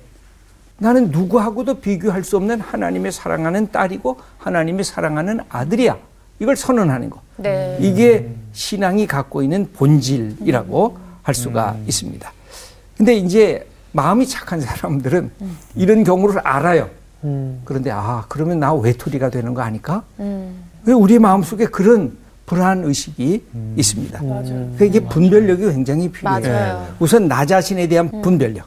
나는 0.78 1.10
누구하고도 1.10 1.80
비교할 1.80 2.24
수 2.24 2.36
없는 2.36 2.60
하나님의 2.60 3.12
사랑하는 3.12 3.70
딸이고 3.70 4.18
하나님의 4.38 4.84
사랑하는 4.84 5.40
아들이야. 5.48 5.96
이걸 6.40 6.56
선언하는 6.56 7.10
거. 7.10 7.20
네. 7.36 7.78
이게 7.80 8.28
신앙이 8.52 9.06
갖고 9.06 9.42
있는 9.42 9.68
본질이라고 9.72 10.98
할 11.22 11.34
수가 11.34 11.76
있습니다. 11.86 12.32
근데 12.96 13.14
이제 13.14 13.66
마음이 13.92 14.26
착한 14.26 14.60
사람들은 14.60 15.30
이런 15.76 16.02
경우를 16.04 16.40
알아요. 16.40 16.90
그런데 17.64 17.90
아, 17.90 18.24
그러면 18.28 18.58
나 18.60 18.74
외톨이가 18.74 19.30
되는 19.30 19.54
거 19.54 19.62
아닐까? 19.62 20.02
왜 20.18 20.92
우리 20.92 21.18
마음속에 21.18 21.66
그런 21.66 22.16
불안 22.46 22.84
의식이 22.84 23.42
있습니다. 23.76 24.18
그러니까 24.18 24.84
이게 24.84 25.00
분별력이 25.00 25.62
굉장히 25.72 26.10
필요해요. 26.10 26.52
맞아요. 26.52 26.94
우선 26.98 27.26
나 27.28 27.46
자신에 27.46 27.86
대한 27.86 28.10
분별력. 28.22 28.66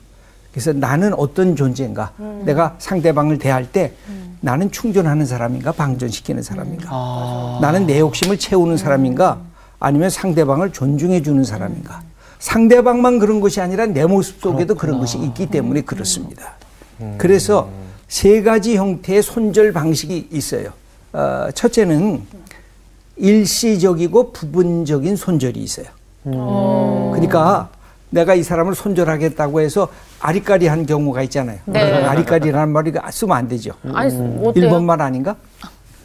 그래서 0.51 0.73
나는 0.73 1.13
어떤 1.13 1.55
존재인가? 1.55 2.11
내가 2.43 2.75
상대방을 2.79 3.37
대할 3.37 3.71
때 3.71 3.93
나는 4.41 4.71
충전하는 4.71 5.25
사람인가? 5.25 5.71
방전시키는 5.71 6.41
사람인가? 6.43 6.89
아, 6.91 7.59
나는 7.61 7.85
내 7.85 7.99
욕심을 7.99 8.37
채우는 8.37 8.77
사람인가? 8.77 9.39
아니면 9.79 10.09
상대방을 10.09 10.73
존중해 10.73 11.21
주는 11.21 11.43
사람인가? 11.43 12.01
상대방만 12.39 13.19
그런 13.19 13.39
것이 13.39 13.61
아니라 13.61 13.85
내 13.87 14.05
모습 14.05 14.41
속에도 14.41 14.75
그런 14.75 14.99
것이 14.99 15.17
있기 15.17 15.47
때문에 15.47 15.81
그렇습니다. 15.81 16.53
그래서 17.17 17.69
세 18.07 18.41
가지 18.41 18.77
형태의 18.77 19.21
손절 19.21 19.73
방식이 19.73 20.29
있어요. 20.31 20.69
어, 21.13 21.47
첫째는 21.53 22.23
일시적이고 23.17 24.31
부분적인 24.31 25.15
손절이 25.15 25.59
있어요. 25.59 25.87
그러니까 26.23 27.69
내가 28.09 28.35
이 28.35 28.43
사람을 28.43 28.75
손절하겠다고 28.75 29.61
해서 29.61 29.89
아리까리한 30.19 30.85
경우가 30.85 31.23
있잖아요. 31.23 31.59
네. 31.65 31.79
아리까리라는 32.05 32.69
말이 32.71 32.91
쓰면 33.11 33.35
안 33.37 33.47
되죠. 33.47 33.71
아니 33.93 34.13
뭐 34.15 34.49
어때요? 34.49 34.65
일본말 34.65 35.01
아닌가? 35.01 35.35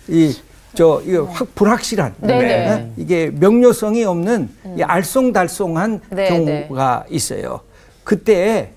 이 0.09 0.35
저 0.75 1.03
이거 1.05 1.25
확 1.25 1.55
불확실한 1.55 2.15
네네. 2.19 2.45
예? 2.45 2.93
이게 2.97 3.31
명료성이 3.31 4.05
없는 4.05 4.49
이 4.77 4.81
알쏭달쏭한 4.81 6.01
네, 6.11 6.29
경우가 6.29 7.05
있어요. 7.11 7.61
그때 8.05 8.73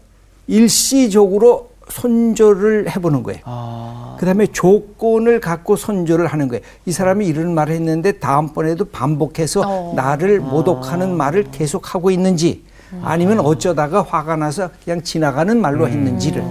일시적으로 0.48 1.70
손절을 1.90 2.90
해보는 2.96 3.24
거예요. 3.24 3.42
아, 3.46 4.18
그 4.20 4.26
다음에 4.26 4.48
조건을 4.48 5.40
갖고 5.40 5.76
손절을 5.76 6.28
하는 6.28 6.48
거예요. 6.48 6.64
이 6.86 6.92
사람이 6.92 7.26
이런 7.28 7.54
말을 7.54 7.76
했는데 7.76 8.14
다음번에도 8.14 8.86
반복해서 8.86 9.62
어. 9.66 9.94
나를 9.96 10.40
모독하는 10.42 11.16
말을 11.16 11.46
계속 11.52 11.94
하고 11.96 12.12
있는지 12.12 12.64
아니면 13.02 13.40
어쩌다가 13.40 14.02
화가 14.02 14.36
나서 14.36 14.70
그냥 14.84 15.02
지나가는 15.02 15.60
말로 15.60 15.88
했는지를 15.88 16.44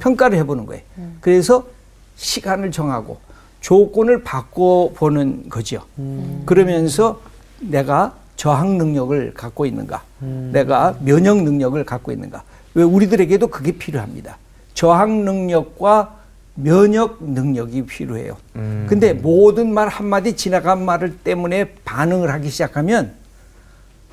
평가를 0.00 0.38
해보는 0.38 0.66
거예요. 0.66 0.82
그래서 1.20 1.64
시간을 2.16 2.70
정하고 2.70 3.18
조건을 3.60 4.22
바꿔보는 4.22 5.48
거죠. 5.48 5.82
그러면서 6.46 7.20
내가 7.60 8.14
저항 8.36 8.76
능력을 8.78 9.34
갖고 9.34 9.66
있는가, 9.66 10.02
내가 10.50 10.96
면역 11.00 11.42
능력을 11.42 11.84
갖고 11.84 12.10
있는가. 12.10 12.42
왜 12.74 12.82
우리들에게도 12.82 13.48
그게 13.48 13.72
필요합니다. 13.72 14.38
저항 14.74 15.24
능력과 15.24 16.16
면역 16.54 17.18
능력이 17.22 17.86
필요해요. 17.86 18.36
근데 18.88 19.12
모든 19.12 19.72
말 19.72 19.88
한마디 19.88 20.34
지나간 20.34 20.84
말을 20.84 21.18
때문에 21.18 21.74
반응을 21.84 22.30
하기 22.32 22.50
시작하면 22.50 23.12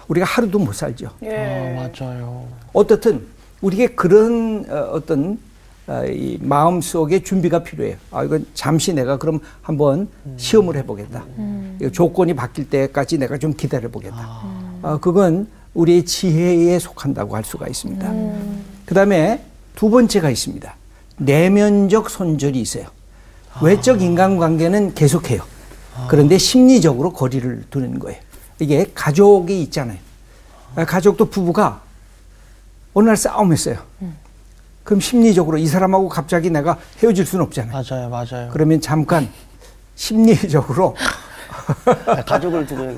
우리가 0.10 0.26
하루도 0.26 0.60
못 0.60 0.74
살죠. 0.74 1.10
예. 1.24 1.78
아, 1.78 1.90
맞아요. 2.00 2.46
어떻든 2.74 3.26
우리에게 3.62 3.94
그런 3.96 4.66
어, 4.70 4.90
어떤 4.94 5.40
어, 5.88 6.04
이 6.06 6.38
마음 6.42 6.82
속에 6.82 7.24
준비가 7.24 7.64
필요해요. 7.64 7.96
아 8.12 8.24
이건 8.24 8.46
잠시 8.54 8.94
내가 8.94 9.18
그럼 9.18 9.40
한번 9.62 10.08
시험을 10.38 10.76
해보겠다. 10.78 11.26
이거 11.80 11.90
조건이 11.92 12.34
바뀔 12.36 12.70
때까지 12.70 13.18
내가 13.18 13.38
좀 13.38 13.54
기다려보겠다. 13.54 14.18
아, 14.82 14.98
그건 15.02 15.48
우리의 15.74 16.06
지혜에 16.06 16.78
속한다고 16.80 17.36
할 17.36 17.44
수가 17.44 17.68
있습니다. 17.68 18.14
그다음에 18.86 19.44
두 19.76 19.90
번째가 19.90 20.30
있습니다. 20.30 20.76
내면적 21.18 22.10
손절이 22.10 22.60
있어요. 22.60 22.86
외적 23.62 24.02
인간관계는 24.02 24.94
계속해요. 24.94 25.42
그런데 26.08 26.38
심리적으로 26.38 27.12
거리를 27.14 27.64
두는 27.70 28.00
거예요. 28.00 28.20
이게 28.60 28.86
가족이 28.94 29.62
있잖아요. 29.64 29.98
아, 30.76 30.86
가족도 30.86 31.26
부부가 31.30 31.82
어느 32.94 33.08
날 33.08 33.18
싸움했어요. 33.18 33.78
그럼 34.84 35.00
심리적으로 35.00 35.58
이 35.58 35.68
사람하고 35.68 36.10
갑자기 36.10 36.50
내가 36.50 36.78
헤어질 37.02 37.26
수는 37.26 37.46
없잖아요. 37.46 37.72
맞아요, 37.72 38.10
맞아요. 38.10 38.50
그러면 38.52 38.82
잠깐 38.82 39.30
심리적으로 39.96 40.96
아, 42.08 42.24
가족을 42.24 42.66
두고 42.66 42.96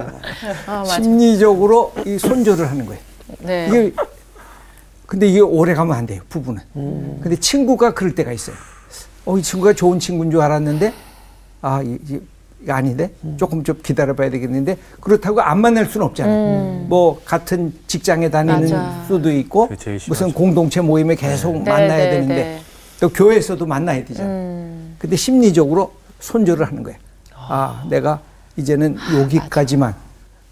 아. 0.68 0.84
심리적으로 0.86 1.93
이 2.06 2.17
손절을 2.17 2.69
하는 2.69 2.86
거예요. 2.86 3.02
네. 3.39 3.67
이게 3.67 3.93
근데 5.06 5.28
이게 5.28 5.41
오래 5.41 5.74
가면 5.74 5.95
안 5.95 6.06
돼요. 6.06 6.21
부부는. 6.30 6.62
근데 7.21 7.36
친구가 7.36 7.93
그럴 7.93 8.15
때가 8.15 8.32
있어요. 8.32 8.56
어, 9.26 9.38
이 9.38 9.41
친구가 9.43 9.74
좋은 9.74 10.00
친구인 10.00 10.32
줄 10.32 10.41
알았는데 10.41 10.93
아, 11.62 11.82
이, 11.84 12.00
이, 12.08 12.19
아닌데 12.69 13.12
조금 13.38 13.63
좀 13.63 13.80
기다려봐야 13.82 14.30
되겠는데 14.30 14.78
그렇다고 15.00 15.41
안 15.41 15.60
만날 15.60 15.86
수는 15.86 16.06
없잖아요. 16.08 16.86
뭐 16.88 17.19
같은 17.26 17.74
직장에 17.88 18.30
다니는 18.30 18.62
맞아. 18.62 19.04
수도 19.08 19.32
있고 19.32 19.69
무슨. 20.08 20.32
공동체 20.32 20.82
모임에 20.82 21.15
계속 21.15 21.54
네, 21.63 21.71
만나야 21.71 21.97
네, 21.97 22.10
되는데 22.10 22.36
네. 22.36 22.62
또 23.00 23.10
교회에서도 23.10 23.65
만나야 23.65 24.06
되잖아요. 24.06 24.32
음. 24.34 24.95
근데 24.97 25.15
심리적으로 25.15 25.93
손절을 26.19 26.67
하는 26.67 26.84
거예요. 26.84 26.97
아, 27.36 27.84
내가 27.89 28.21
이제는 28.58 28.97
여기까지만 29.19 29.95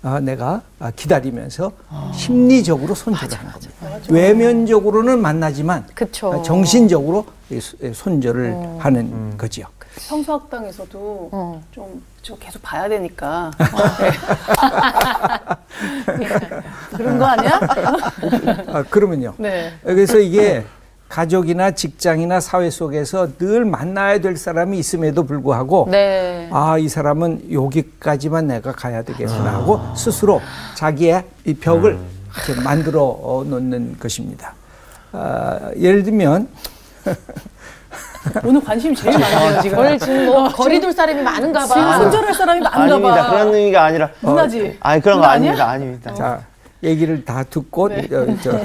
아, 0.01 0.19
내가 0.21 0.61
아, 0.79 0.91
기다리면서 0.91 1.71
심리적으로 2.13 2.95
손절을 2.95 3.37
하는 3.37 3.51
겁니다. 3.51 3.73
외면적으로는 4.09 5.21
만나지만 5.21 5.85
그쵸. 5.93 6.33
아, 6.33 6.41
정신적으로 6.41 7.25
손절을 7.93 8.77
하는 8.79 9.37
거지요. 9.37 9.65
성서학당에서도 9.97 11.29
어. 11.31 11.61
좀, 11.71 12.01
좀 12.21 12.37
계속 12.39 12.61
봐야 12.61 12.87
되니까. 12.87 13.51
네. 13.59 14.11
그런 16.95 17.17
거 17.19 17.25
아니야? 17.25 17.59
아, 18.67 18.83
그러면요. 18.83 19.33
네. 19.37 19.73
그래서 19.83 20.17
이게 20.19 20.63
가족이나 21.09 21.71
직장이나 21.71 22.39
사회 22.39 22.69
속에서 22.69 23.27
늘 23.37 23.65
만나야 23.65 24.19
될 24.19 24.37
사람이 24.37 24.77
있음에도 24.77 25.23
불구하고 25.23 25.87
네. 25.89 26.47
아, 26.51 26.77
이 26.77 26.87
사람은 26.87 27.51
여기까지만 27.51 28.47
내가 28.47 28.71
가야 28.71 29.01
되겠구나 29.01 29.53
하고 29.55 29.81
스스로 29.95 30.39
자기의 30.75 31.23
이 31.45 31.53
벽을 31.55 31.97
이렇게 32.47 32.61
만들어 32.61 33.01
어, 33.01 33.43
놓는 33.45 33.97
것입니다. 33.99 34.53
아, 35.11 35.71
예를 35.77 36.03
들면 36.03 36.47
오늘 38.43 38.63
관심이 38.63 38.95
제일 38.95 39.17
많아요, 39.17 39.61
지금. 39.61 39.79
오늘 39.79 39.97
지금 39.97 40.25
뭐 40.27 40.47
거리 40.49 40.79
둘 40.79 40.93
사람이 40.93 41.23
많은가 41.23 41.61
봐. 41.61 41.67
지금 41.67 41.93
손절할 42.03 42.33
사람이 42.35 42.59
많은가 42.61 42.83
아닙니다. 42.83 43.23
봐. 43.23 43.29
그런 43.31 43.53
의미가 43.55 43.83
아니라. 43.85 44.09
누나지? 44.21 44.77
아니, 44.81 45.01
그런 45.01 45.19
거? 45.19 45.25
아닙니다. 45.25 45.69
아닙니다. 45.69 46.13
자 46.13 46.41
얘기를 46.83 47.25
다 47.25 47.43
듣고 47.43 47.89
네. 47.89 48.07
저, 48.07 48.25
저, 48.41 48.59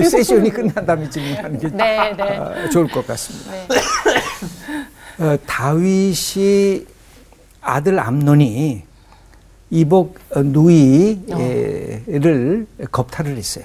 이 0.00 0.04
세션이 0.04 0.50
끝난 0.50 0.86
다음에 0.86 1.08
질문하는 1.10 1.58
게 1.58 1.68
네, 1.68 2.14
네. 2.16 2.36
아, 2.38 2.68
좋을 2.68 2.88
것 2.88 3.06
같습니다. 3.06 3.50
네. 3.52 3.66
어, 5.18 5.36
다윗이 5.46 6.86
아들 7.60 7.98
암논이 7.98 8.82
이복 9.70 10.18
어, 10.30 10.42
누이를 10.42 11.46
겁탈을 12.90 13.36
했어요. 13.36 13.64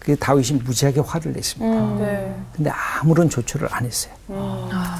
그게 0.00 0.16
다윗이 0.16 0.60
무지하게 0.64 1.00
화를 1.00 1.32
냈습니다. 1.32 2.04
네. 2.04 2.34
근데 2.54 2.70
아무런 2.70 3.30
조처를 3.30 3.68
안 3.70 3.84
했어요. 3.86 4.12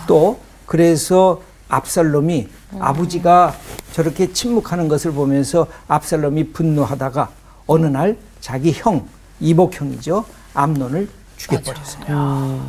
또 0.07 0.41
그래서 0.65 1.43
압살롬이 1.69 2.49
아버지가 2.79 3.55
저렇게 3.93 4.33
침묵하는 4.33 4.89
것을 4.89 5.13
보면서 5.13 5.67
압살롬이 5.89 6.53
분노하다가 6.53 7.31
어느 7.67 7.87
날 7.87 8.17
자기 8.41 8.73
형 8.73 9.09
이복 9.41 9.81
형이죠 9.81 10.25
암논을 10.55 11.09
죽여버렸어요. 11.37 12.63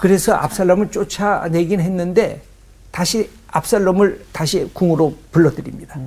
그래서 0.00 0.34
압살롬을 0.34 0.90
쫓아내긴 0.90 1.80
했는데 1.80 2.42
다시 2.90 3.30
압살롬을 3.48 4.26
다시 4.32 4.68
궁으로 4.72 5.16
불러들입니다. 5.30 5.98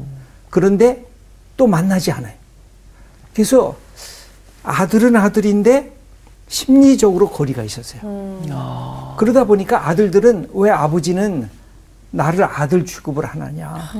그런데 0.49 1.05
또 1.57 1.67
만나지 1.67 2.11
않아요. 2.11 2.33
그래서 3.33 3.75
아들은 4.63 5.15
아들인데 5.15 5.93
심리적으로 6.47 7.29
거리가 7.29 7.63
있었어요. 7.63 9.15
그러다 9.17 9.45
보니까 9.45 9.87
아들들은 9.89 10.49
왜 10.53 10.69
아버지는 10.71 11.49
나를 12.15 12.45
아들 12.45 12.85
취급을 12.85 13.25
안 13.25 13.41
하냐? 13.41 13.91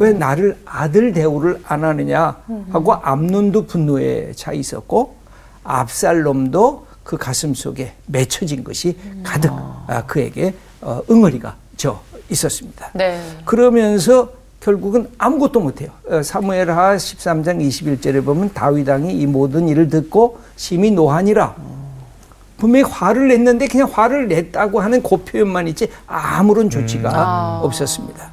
왜 0.00 0.12
나를 0.12 0.58
아들 0.64 1.12
대우를 1.12 1.60
안 1.64 1.84
하느냐? 1.84 2.36
하고 2.70 2.94
암론도 2.94 3.66
분노에 3.66 4.32
차 4.34 4.52
있었고 4.52 5.14
압살롬도 5.62 6.86
그 7.04 7.16
가슴 7.16 7.54
속에 7.54 7.92
맺혀진 8.06 8.64
것이 8.64 8.96
가득 9.22 9.52
아, 9.52 10.04
그에게 10.06 10.54
어, 10.80 11.00
응어리가 11.08 11.54
져 11.76 12.00
있었습니다. 12.30 12.90
네. 12.94 13.20
그러면서 13.44 14.30
결국은 14.60 15.08
아무것도 15.18 15.60
못해요. 15.60 15.90
어, 16.08 16.22
사무엘하 16.22 16.96
13장 16.96 17.60
21절에 17.60 18.24
보면 18.24 18.52
다윗 18.52 18.88
왕이 18.88 19.14
이 19.14 19.26
모든 19.26 19.68
일을 19.68 19.88
듣고 19.88 20.38
심히 20.56 20.90
노하니라. 20.90 21.54
분명히 22.62 22.84
화를 22.88 23.26
냈는데 23.26 23.66
그냥 23.66 23.90
화를 23.92 24.28
냈다고 24.28 24.80
하는 24.80 25.02
그 25.02 25.16
표현만 25.16 25.66
있지 25.66 25.88
아무런 26.06 26.70
조치가 26.70 27.10
아. 27.12 27.60
없었습니다. 27.64 28.30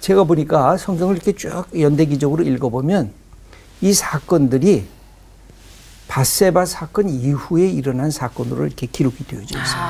제가 0.00 0.24
보니까 0.24 0.78
성경을 0.78 1.16
이렇게 1.16 1.32
쭉 1.32 1.66
연대기적으로 1.78 2.44
읽어보면 2.44 3.12
이 3.82 3.92
사건들이 3.92 4.86
바세바 6.08 6.64
사건 6.64 7.10
이후에 7.10 7.68
일어난 7.68 8.10
사건으로 8.10 8.64
이렇게 8.64 8.86
기록이 8.86 9.26
되어져 9.26 9.60
있어요. 9.60 9.82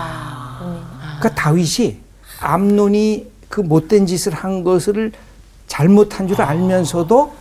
그러니까 1.20 1.34
다윗이 1.36 1.98
암론이 2.40 3.30
그 3.48 3.60
못된 3.60 4.06
짓을 4.06 4.34
한 4.34 4.64
것을 4.64 5.12
잘못한 5.68 6.26
줄 6.26 6.42
알면서도 6.42 7.32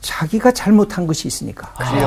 자기가 0.00 0.52
잘못한 0.52 1.06
것이 1.06 1.28
있으니까 1.28 1.72
네, 1.78 2.00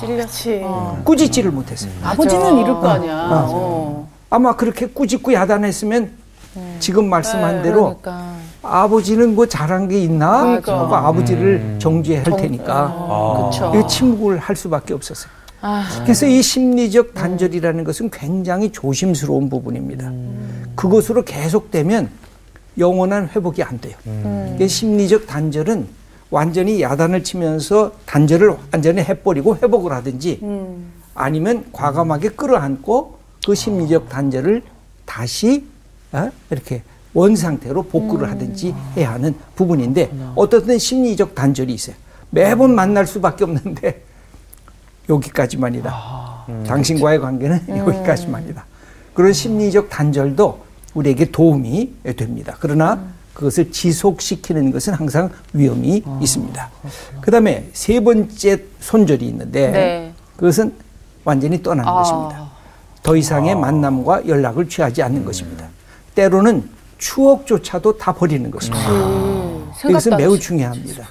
찔렸지. 0.00 0.64
꾸짖지를 1.04 1.50
못했어요. 1.50 1.90
아버지는 2.02 2.58
이럴 2.58 2.74
거 2.80 2.88
아니야. 2.88 3.28
어. 3.30 4.08
아마 4.30 4.54
그렇게 4.54 4.86
꾸짖고 4.86 5.32
야단했으면 5.32 6.10
지금 6.80 7.08
말씀한 7.08 7.62
대로 7.62 7.96
그러니까. 8.02 8.34
아버지는 8.62 9.34
뭐 9.34 9.46
잘한 9.46 9.88
게 9.88 10.00
있나 10.00 10.42
그러니까. 10.42 10.78
하고 10.80 10.96
아버지를 10.96 11.76
정죄할 11.78 12.24
테니까 12.36 12.74
아. 12.74 13.50
그쵸. 13.50 13.72
이거 13.74 13.86
침묵을 13.86 14.38
할 14.38 14.54
수밖에 14.56 14.92
없었어요. 14.92 15.30
아, 15.60 15.84
그래서 16.04 16.24
이 16.26 16.40
심리적 16.40 17.14
단절이라는 17.14 17.82
것은 17.82 18.10
굉장히 18.10 18.70
조심스러운 18.70 19.48
부분입니다. 19.48 20.12
그것으로 20.76 21.24
계속되면 21.24 22.10
영원한 22.78 23.28
회복이 23.34 23.62
안 23.64 23.80
돼요. 23.80 23.96
이 24.60 24.68
심리적 24.68 25.26
단절은 25.26 25.88
완전히 26.30 26.82
야단을 26.82 27.24
치면서 27.24 27.92
단절을 28.06 28.54
완전히 28.72 29.00
해버리고 29.02 29.56
회복을 29.56 29.92
하든지 29.92 30.40
아니면 31.14 31.64
과감하게 31.72 32.30
끌어안고 32.30 33.18
그 33.46 33.54
심리적 33.54 34.08
단절을 34.08 34.62
다시 35.04 35.66
어? 36.12 36.30
이렇게 36.50 36.82
원 37.14 37.34
상태로 37.34 37.84
복구를 37.84 38.28
하든지 38.30 38.74
해야 38.96 39.12
하는 39.12 39.34
부분인데 39.56 40.10
어떻든 40.34 40.78
심리적 40.78 41.34
단절이 41.34 41.72
있어요. 41.72 41.96
매번 42.30 42.74
만날 42.74 43.06
수밖에 43.06 43.44
없는데 43.44 44.02
여기까지만이다. 45.08 45.90
당신과의 46.66 47.20
관계는 47.20 47.64
여기까지만이다. 47.78 48.64
그런 49.14 49.32
심리적 49.32 49.88
단절도 49.88 50.60
우리에게 50.94 51.30
도움이 51.30 51.94
됩니다. 52.16 52.56
그러나 52.60 53.02
그것을 53.38 53.70
지속시키는 53.70 54.72
것은 54.72 54.94
항상 54.94 55.30
위험이 55.52 56.02
있습니다. 56.20 56.70
그 57.20 57.30
다음에 57.30 57.68
세 57.72 58.00
번째 58.00 58.64
손절이 58.80 59.24
있는데 59.28 59.70
네. 59.70 60.12
그것은 60.36 60.74
완전히 61.22 61.62
떠나는 61.62 61.84
것입니다. 61.88 62.50
더 63.00 63.14
이상의 63.14 63.54
만남과 63.54 64.26
연락을 64.26 64.68
취하지 64.68 65.04
않는 65.04 65.24
것입니다. 65.24 65.68
때로는 66.16 66.68
추억조차도 66.98 67.96
다 67.96 68.12
버리는 68.12 68.50
것입니다. 68.50 68.90
이것은 69.88 70.00
생각도 70.00 70.16
매우 70.16 70.34
안 70.34 70.40
중요합니다. 70.40 71.08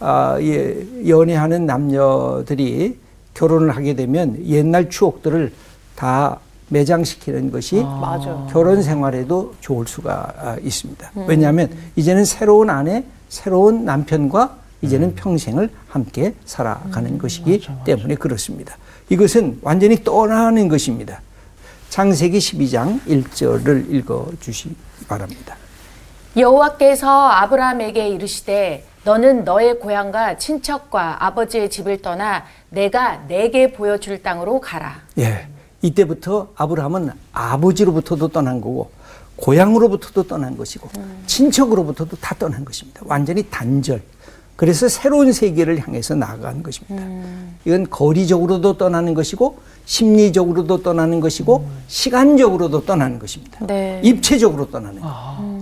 아, 0.00 0.38
예, 0.40 0.82
연애하는 1.06 1.66
남녀들이 1.66 2.98
결혼을 3.34 3.76
하게 3.76 3.94
되면 3.94 4.42
옛날 4.46 4.88
추억들을 4.88 5.52
다 5.94 6.40
매장시키는 6.68 7.50
것이 7.50 7.76
맞아. 7.76 8.46
결혼 8.50 8.82
생활에도 8.82 9.54
좋을 9.60 9.86
수가 9.86 10.34
아, 10.38 10.56
있습니다. 10.62 11.12
왜냐하면 11.26 11.70
이제는 11.96 12.24
새로운 12.24 12.70
아내, 12.70 13.04
새로운 13.28 13.84
남편과 13.84 14.56
이제는 14.82 15.14
평생을 15.14 15.70
함께 15.88 16.34
살아가는 16.44 17.18
것이기 17.18 17.66
때문에 17.84 18.14
그렇습니다. 18.16 18.76
이것은 19.08 19.60
완전히 19.62 20.02
떠나는 20.02 20.68
것입니다. 20.68 21.20
창세기 21.88 22.38
12장 22.38 23.00
1절을 23.06 23.92
읽어 23.92 24.28
주시기 24.40 24.76
바랍니다. 25.08 25.56
여호와께서 26.36 27.08
아브라함에게 27.08 28.08
이르시되 28.08 28.84
너는 29.04 29.44
너의 29.44 29.78
고향과 29.78 30.36
친척과 30.36 31.24
아버지의 31.24 31.70
집을 31.70 32.02
떠나 32.02 32.44
내가 32.70 33.24
내게 33.28 33.72
보여줄 33.72 34.22
땅으로 34.22 34.60
가라. 34.60 35.00
예. 35.18 35.46
이때부터 35.86 36.48
아브라함은 36.56 37.10
아버지로부터도 37.32 38.28
떠난 38.28 38.60
거고 38.60 38.90
고향으로부터도 39.36 40.24
떠난 40.24 40.56
것이고 40.56 40.88
친척으로부터도 41.26 42.16
다 42.20 42.34
떠난 42.38 42.64
것입니다. 42.64 43.02
완전히 43.04 43.44
단절. 43.44 44.02
그래서 44.56 44.88
새로운 44.88 45.32
세계를 45.32 45.78
향해서 45.78 46.14
나아간 46.14 46.62
것입니다. 46.62 47.04
이건 47.66 47.88
거리적으로도 47.90 48.78
떠나는 48.78 49.12
것이고 49.12 49.58
심리적으로도 49.84 50.82
떠나는 50.82 51.20
것이고 51.20 51.68
시간적으로도 51.88 52.86
떠나는 52.86 53.18
것입니다. 53.18 53.64
네. 53.66 54.00
입체적으로 54.02 54.70
떠나는 54.70 55.02
것. 55.02 55.08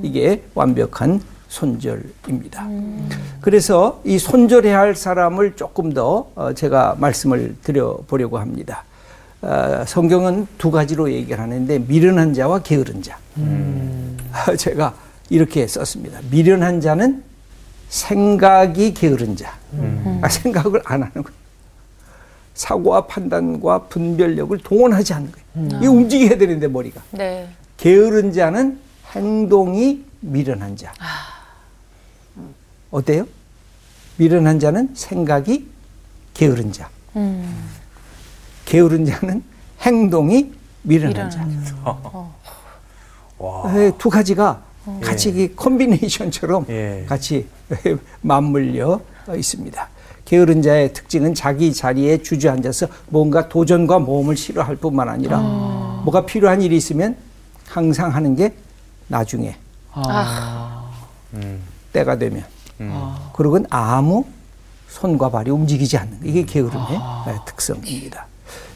이게 0.03 0.45
완벽한 0.55 1.21
손절입니다. 1.49 2.69
그래서 3.41 4.01
이 4.05 4.19
손절해야 4.19 4.79
할 4.79 4.95
사람을 4.95 5.57
조금 5.57 5.93
더 5.93 6.29
어, 6.35 6.53
제가 6.55 6.97
말씀을 6.99 7.57
드려보려고 7.63 8.39
합니다. 8.39 8.85
어, 9.45 9.85
성경은 9.87 10.47
두 10.57 10.71
가지로 10.71 11.13
얘기를 11.13 11.39
하는데 11.39 11.79
미련한 11.81 12.33
자와 12.33 12.61
게으른 12.61 13.03
자. 13.03 13.19
제가 14.59 14.95
이렇게 15.29 15.67
썼습니다. 15.67 16.21
미련한 16.31 16.81
자는 16.81 17.23
생각이 17.91 18.95
게으른 18.95 19.37
자. 19.37 19.55
아, 20.23 20.29
생각을 20.29 20.81
안 20.87 21.03
하는 21.03 21.13
거예요. 21.23 21.39
사고와 22.55 23.07
판단과 23.07 23.85
분별력을 23.89 24.57
동원하지 24.59 25.13
않는 25.13 25.33
거예요. 25.33 25.81
이 25.83 25.87
움직여야 25.87 26.39
되는데 26.39 26.67
머리가. 26.69 27.03
네. 27.11 27.49
게으른 27.77 28.33
자는 28.33 28.79
행동이 29.13 30.05
미련한 30.21 30.75
자. 30.77 30.93
어때요? 32.91 33.27
미련한 34.17 34.59
자는 34.59 34.89
생각이 34.95 35.69
게으른 36.33 36.73
자. 36.73 36.89
게으른 38.65 39.05
자는 39.05 39.43
행동이 39.81 40.53
미련한 40.83 41.31
자. 41.31 41.47
에, 43.75 43.93
두 43.99 44.11
가지가 44.11 44.63
같이 45.03 45.31
이 45.31 45.49
콤비네이션처럼 45.49 46.67
예. 46.69 47.05
같이 47.09 47.47
맞물려 48.21 49.01
있습니다. 49.35 49.89
게으른 50.25 50.63
자의 50.63 50.93
특징은 50.93 51.35
자기 51.35 51.73
자리에 51.73 52.23
주저앉아서 52.23 52.87
뭔가 53.09 53.49
도전과 53.49 53.99
모험을 53.99 54.37
싫어할 54.37 54.77
뿐만 54.77 55.09
아니라 55.09 55.39
뭐가 56.05 56.25
필요한 56.25 56.63
일이 56.63 56.77
있으면 56.77 57.17
항상 57.67 58.15
하는 58.15 58.35
게 58.37 58.55
나중에 59.09 59.57
때가 61.93 62.17
되면. 62.19 62.45
그리고는 63.35 63.67
아무 63.71 64.25
손과 64.89 65.31
발이 65.31 65.51
움직이지 65.51 65.97
않는 65.99 66.21
거. 66.21 66.27
이게 66.27 66.45
게으름의 66.45 66.87
네, 67.27 67.35
특성입니다. 67.47 68.27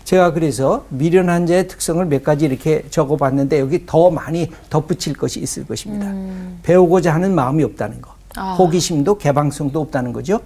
제가 0.09 0.33
그래서 0.33 0.87
미련한 0.89 1.47
자의 1.47 1.69
특성을 1.69 2.03
몇 2.07 2.25
가지 2.25 2.47
이렇게 2.47 2.83
적어봤는데 2.89 3.61
여기 3.61 3.85
더 3.85 4.09
많이 4.09 4.51
덧붙일 4.71 5.13
것이 5.13 5.39
있을 5.39 5.67
것입니다. 5.67 6.11
배우고자 6.63 7.13
하는 7.13 7.35
마음이 7.35 7.63
없다는 7.63 8.01
거, 8.01 8.15
호기심도 8.57 9.19
개방성도 9.19 9.83
없다는 9.83 10.15
거죠. 10.15 10.41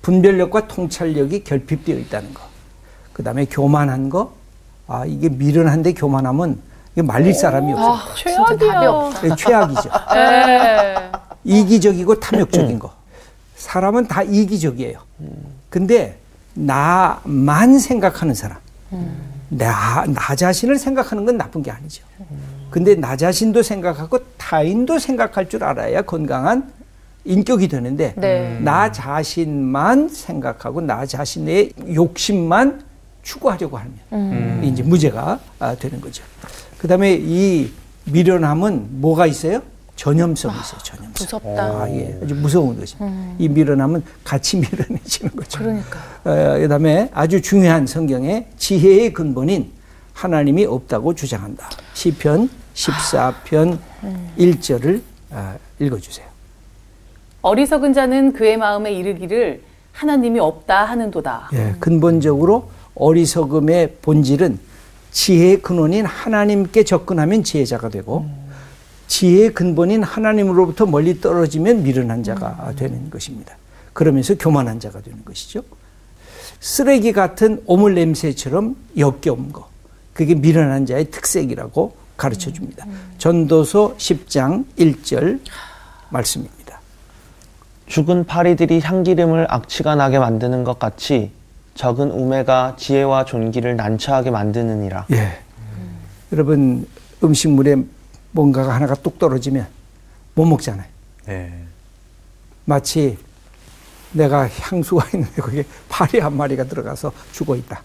분별력과 0.00 0.68
통찰력이 0.68 1.44
결핍되어 1.44 1.98
있다는 1.98 2.32
거. 2.32 2.40
그 3.12 3.22
다음에 3.22 3.44
교만한 3.44 4.08
거. 4.08 4.32
아, 4.86 5.04
이게 5.04 5.28
미련한데 5.28 5.92
교만하면 5.92 6.58
이게 6.94 7.02
말릴 7.02 7.34
사람이 7.34 7.74
없어요. 7.74 8.44
답이 8.46 8.86
없다. 8.86 9.26
이게 9.26 9.36
최악이죠. 9.36 9.90
네. 10.14 11.12
이기적이고 11.44 12.18
탐욕적인 12.18 12.78
거. 12.78 12.94
사람은 13.56 14.08
다 14.08 14.22
이기적이에요. 14.22 15.00
근데 15.68 16.18
나만 16.54 17.78
생각하는 17.78 18.32
사람. 18.32 18.64
나, 19.48 20.04
나 20.06 20.34
자신을 20.34 20.78
생각하는 20.78 21.24
건 21.24 21.36
나쁜 21.36 21.62
게 21.62 21.70
아니죠. 21.70 22.04
근데 22.70 22.94
나 22.94 23.16
자신도 23.16 23.62
생각하고 23.62 24.18
타인도 24.36 24.98
생각할 24.98 25.48
줄 25.48 25.64
알아야 25.64 26.02
건강한 26.02 26.70
인격이 27.24 27.68
되는데 27.68 28.14
네. 28.16 28.58
나 28.60 28.90
자신만 28.92 30.08
생각하고 30.08 30.80
나 30.80 31.06
자신의 31.06 31.72
욕심만 31.94 32.84
추구하려고 33.22 33.78
하면 33.78 34.62
이제 34.64 34.82
무죄가 34.82 35.40
아, 35.58 35.74
되는 35.74 36.00
거죠. 36.00 36.22
그다음에 36.78 37.18
이 37.20 37.72
미련함은 38.04 39.00
뭐가 39.00 39.26
있어요? 39.26 39.62
전염성이 39.96 40.54
있어요. 40.60 40.80
전염성. 40.82 41.12
무섭다. 41.18 41.62
아, 41.64 41.90
예. 41.90 42.18
아주 42.22 42.34
무서운 42.34 42.78
것입니다. 42.78 43.34
이 43.38 43.48
미련함은 43.48 44.04
같이 44.22 44.58
미련해지는 44.60 45.34
거죠. 45.34 45.58
그러니까. 45.58 45.98
어, 46.24 46.58
그다음에 46.58 47.10
아주 47.12 47.40
중요한 47.42 47.86
성경의 47.86 48.46
지혜의 48.58 49.12
근본인 49.12 49.72
하나님이 50.12 50.64
없다고 50.66 51.14
주장한다. 51.14 51.68
시편 51.94 52.48
14편 52.74 53.78
1절을 54.38 55.02
아, 55.32 55.56
읽어주세요. 55.78 56.26
어리석은 57.42 57.92
자는 57.92 58.32
그의 58.32 58.56
마음에 58.56 58.92
이르기를 58.92 59.62
하나님이 59.92 60.40
없다 60.40 60.84
하는도다. 60.84 61.50
예, 61.54 61.74
근본적으로 61.80 62.68
어리석음의 62.96 63.96
본질은 64.02 64.58
지혜의 65.10 65.62
근원인 65.62 66.04
하나님께 66.04 66.84
접근하면 66.84 67.42
지혜자가 67.42 67.88
되고 67.88 68.26
지혜의 69.06 69.54
근본인 69.54 70.02
하나님으로부터 70.02 70.86
멀리 70.86 71.20
떨어지면 71.20 71.82
미련한 71.82 72.22
자가 72.22 72.72
되는 72.76 73.10
것입니다. 73.10 73.56
그러면서 73.92 74.34
교만한 74.34 74.80
자가 74.80 75.00
되는 75.00 75.24
것이죠. 75.24 75.62
쓰레기 76.60 77.12
같은 77.12 77.62
오물 77.66 77.94
냄새처럼 77.94 78.76
역겨운 78.98 79.52
거. 79.52 79.68
그게 80.12 80.34
미련한 80.34 80.86
자의 80.86 81.10
특색이라고 81.10 81.94
가르쳐 82.16 82.52
줍니다. 82.52 82.86
전도서 83.18 83.96
10장 83.98 84.64
1절 84.78 85.40
말씀입니다. 86.08 86.80
죽은 87.86 88.24
파리들이 88.24 88.80
향기름을 88.80 89.46
악취가 89.48 89.94
나게 89.94 90.18
만드는 90.18 90.64
것 90.64 90.78
같이 90.78 91.30
적은 91.74 92.10
우매가 92.10 92.76
지혜와 92.78 93.26
존귀를 93.26 93.76
난처하게 93.76 94.30
만드느니라. 94.30 95.06
예. 95.12 95.38
여러분 96.32 96.86
음식물에 97.22 97.76
뭔가가 98.36 98.74
하나가 98.74 98.94
뚝 98.94 99.18
떨어지면 99.18 99.66
못 100.34 100.44
먹잖아요. 100.44 100.86
네. 101.24 101.64
마치 102.66 103.16
내가 104.12 104.46
향수가 104.46 105.08
있는데 105.16 105.40
거기에 105.40 105.64
파리 105.88 106.18
한 106.18 106.36
마리가 106.36 106.64
들어가서 106.64 107.12
죽어 107.32 107.56
있다. 107.56 107.82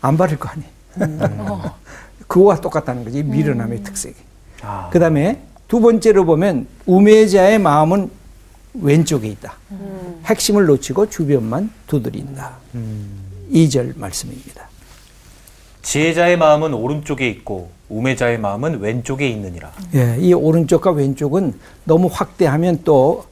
안 0.00 0.16
바를 0.16 0.38
거 0.38 0.48
아니에요. 0.48 0.70
그거와 2.28 2.60
똑같다는 2.60 3.04
거지. 3.04 3.24
미련함의 3.24 3.82
특색이. 3.82 4.14
아, 4.62 4.88
그 4.92 5.00
다음에 5.00 5.42
두 5.66 5.80
번째로 5.80 6.24
보면 6.24 6.68
우매자의 6.86 7.58
마음은 7.58 8.10
왼쪽에 8.74 9.26
있다. 9.28 9.56
핵심을 10.26 10.66
놓치고 10.66 11.10
주변만 11.10 11.70
두드린다. 11.88 12.58
이절 13.50 13.94
말씀입니다. 13.96 14.68
지혜자의 15.82 16.38
마음은 16.38 16.72
오른쪽에 16.74 17.28
있고 17.28 17.70
우매자의 17.88 18.38
마음은 18.38 18.80
왼쪽에 18.80 19.28
있느니라. 19.28 19.72
예, 19.94 20.16
이 20.18 20.32
오른쪽과 20.32 20.92
왼쪽은 20.92 21.54
너무 21.84 22.08
확대하면 22.10 22.80
또 22.84 23.24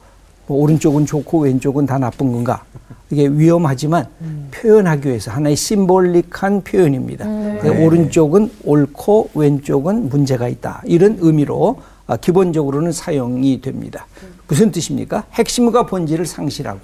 뭐 0.47 0.61
오른쪽은 0.61 1.05
좋고 1.05 1.39
왼쪽은 1.39 1.85
다 1.85 1.97
나쁜 1.97 2.31
건가? 2.31 2.63
이게 3.09 3.27
위험하지만 3.27 4.07
표현하기 4.51 5.07
위해서 5.07 5.31
하나의 5.31 5.55
심볼릭한 5.55 6.61
표현입니다. 6.63 7.25
그래서 7.61 7.81
오른쪽은 7.81 8.51
옳고 8.63 9.29
왼쪽은 9.35 10.09
문제가 10.09 10.47
있다. 10.47 10.81
이런 10.85 11.17
의미로 11.21 11.79
아, 12.07 12.17
기본적으로는 12.17 12.91
사용이 12.91 13.61
됩니다. 13.61 14.07
무슨 14.47 14.71
뜻입니까? 14.71 15.25
핵심과 15.33 15.85
본질을 15.85 16.25
상실하고 16.25 16.81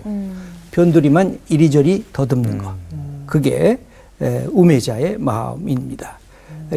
변두리만 0.71 1.39
이리저리 1.49 2.05
더듬는 2.13 2.59
것. 2.59 2.73
그게 3.25 3.79
에, 4.21 4.45
우매자의 4.51 5.17
마음입니다. 5.17 6.18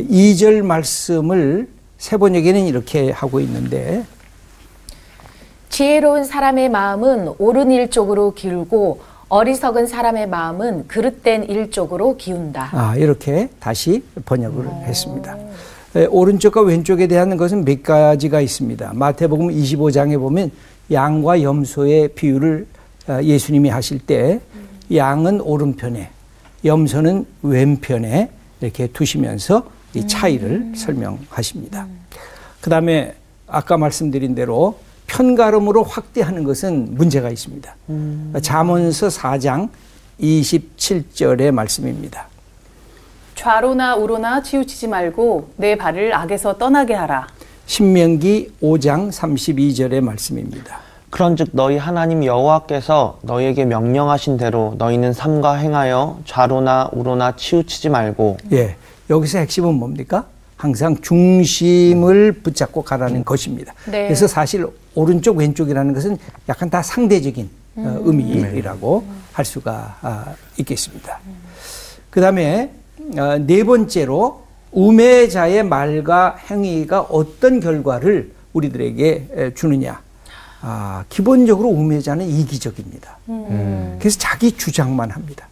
이절 0.01 0.63
말씀을 0.63 1.69
세 1.99 2.17
번역에는 2.17 2.67
이렇게 2.67 3.11
하고 3.11 3.41
있는데 3.41 4.05
지혜로운 5.69 6.25
사람의 6.25 6.69
마음은 6.69 7.35
옳은 7.39 7.71
일 7.71 7.91
쪽으로 7.91 8.35
기울고 8.35 9.01
어리석은 9.29 9.87
사람의 9.87 10.29
마음은 10.29 10.89
그릇된 10.89 11.45
일 11.45 11.71
쪽으로 11.71 12.19
기운다. 12.19 12.69
아, 12.73 12.97
이렇게 12.97 13.49
다시 13.59 14.05
번역을 14.27 14.67
했습니다. 14.85 15.39
에, 15.97 16.05
오른쪽과 16.07 16.61
왼쪽에 16.61 17.07
대한 17.07 17.35
것은 17.39 17.65
몇 17.65 17.83
가지가 17.83 18.43
있습니다. 18.43 18.93
마태복음 18.95 19.49
25장에 19.49 20.19
보면 20.19 20.51
양과 20.91 21.41
염소의 21.41 22.09
비유를 22.09 22.67
아, 23.07 23.23
예수님이 23.23 23.71
하실 23.71 23.99
때 24.01 24.41
양은 24.95 25.41
오른편에 25.41 26.11
염소는 26.65 27.27
왼편에 27.43 28.29
이렇게 28.61 28.87
두시면서 28.89 29.65
이 29.95 30.07
차이를 30.07 30.73
설명하십니다. 30.75 31.87
그 32.61 32.71
다음에 32.71 33.15
아까 33.47 33.77
말씀드린 33.77 34.35
대로 34.35 34.79
편가름으로 35.07 35.83
확대하는 35.83 36.45
것은 36.45 36.95
문제가 36.95 37.29
있습니다. 37.29 37.75
잠언서 38.41 39.09
4장 39.09 39.69
27절의 40.21 41.51
말씀입니다. 41.51 42.29
좌로나 43.35 43.97
우로나 43.97 44.43
치우치지 44.43 44.89
말고 44.89 45.51
내 45.57 45.77
발을 45.77 46.15
악에서 46.15 46.57
떠나게 46.59 46.95
하라. 46.95 47.27
신명기 47.67 48.53
5장 48.63 49.11
32절의 49.11 50.01
말씀입니다. 50.01 50.81
그런즉 51.11 51.51
너희 51.53 51.77
하나님 51.77 52.25
여호와께서 52.25 53.19
너희에게 53.23 53.67
명령하신 53.67 54.39
대로 54.39 54.75
너희는 54.79 55.13
삼가 55.13 55.55
행하여 55.55 56.21
좌로나 56.25 56.89
우로나 56.93 57.37
치우치지 57.37 57.91
말고 57.91 58.39
예. 58.53 58.77
여기서 59.11 59.39
핵심은 59.39 59.75
뭡니까? 59.75 60.27
항상 60.57 60.97
중심을 61.01 62.33
붙잡고 62.43 62.83
가라는 62.83 63.25
것입니다. 63.25 63.75
네. 63.87 64.05
그래서 64.05 64.29
사실 64.29 64.65
오른쪽 64.95 65.39
왼쪽이라는 65.39 65.93
것은 65.93 66.19
약간 66.49 66.71
다 66.71 66.83
상대적인 66.83 67.51
어, 67.77 68.01
의미라고 68.05 69.05
할 69.33 69.45
수가 69.45 69.97
아, 70.03 70.35
있겠습니다. 70.59 71.19
그다음에 72.11 72.71
어, 73.19 73.39
네 73.39 73.65
번째로 73.65 74.43
우매자의 74.71 75.65
말과 75.65 76.37
행위가 76.49 77.01
어떤 77.01 77.59
결과를 77.59 78.33
우리들에게 78.53 79.29
에, 79.35 79.55
주느냐? 79.55 80.01
아, 80.61 81.05
기본적으로 81.09 81.69
우매자는 81.71 82.25
이기적입니다. 82.25 83.19
그래서 83.99 84.19
자기 84.19 84.53
주장만 84.53 85.11
합니다. 85.11 85.49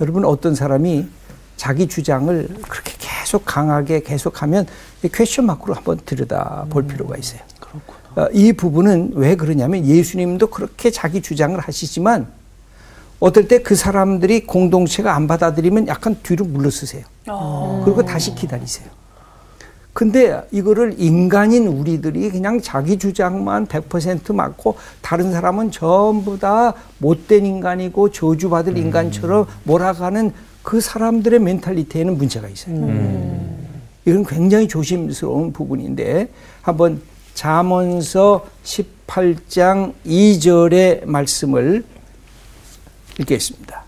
여러분 0.00 0.24
어떤 0.24 0.54
사람이 0.54 1.08
자기 1.56 1.86
주장을 1.86 2.48
그렇게 2.68 2.92
계속 2.98 3.44
강하게 3.44 4.00
계속하면 4.00 4.66
이 5.02 5.08
question 5.08 5.46
mark로 5.46 5.74
한번 5.74 5.98
들여다 6.04 6.66
볼 6.70 6.86
필요가 6.86 7.16
있어요. 7.16 7.40
어, 8.16 8.26
이 8.32 8.52
부분은 8.52 9.12
왜 9.14 9.34
그러냐면 9.34 9.84
예수님도 9.84 10.48
그렇게 10.48 10.90
자기 10.90 11.20
주장을 11.20 11.58
하시지만 11.58 12.28
어떨 13.20 13.48
때 13.48 13.58
그 13.62 13.74
사람들이 13.74 14.44
공동체가 14.46 15.14
안 15.14 15.26
받아들이면 15.26 15.88
약간 15.88 16.16
뒤로 16.22 16.44
물러서세요. 16.44 17.04
그리고 17.84 18.04
다시 18.04 18.34
기다리세요. 18.34 18.88
근데 19.92 20.42
이거를 20.50 20.96
인간인 20.98 21.68
우리들이 21.68 22.30
그냥 22.30 22.60
자기 22.60 22.98
주장만 22.98 23.66
100% 23.68 24.34
맞고 24.34 24.76
다른 25.00 25.30
사람은 25.32 25.70
전부 25.70 26.36
다 26.38 26.74
못된 26.98 27.46
인간이고 27.46 28.10
저주받을 28.10 28.76
인간처럼 28.76 29.46
몰아가는 29.62 30.32
그 30.64 30.80
사람들의 30.80 31.38
멘탈리티에는 31.38 32.16
문제가 32.16 32.48
있어요. 32.48 32.74
이건 34.06 34.24
굉장히 34.24 34.66
조심스러운 34.66 35.52
부분인데 35.52 36.28
한번 36.62 37.02
잠언서 37.34 38.46
18장 38.64 39.92
2절의 40.06 41.04
말씀을 41.04 41.84
읽겠습니다. 43.20 43.84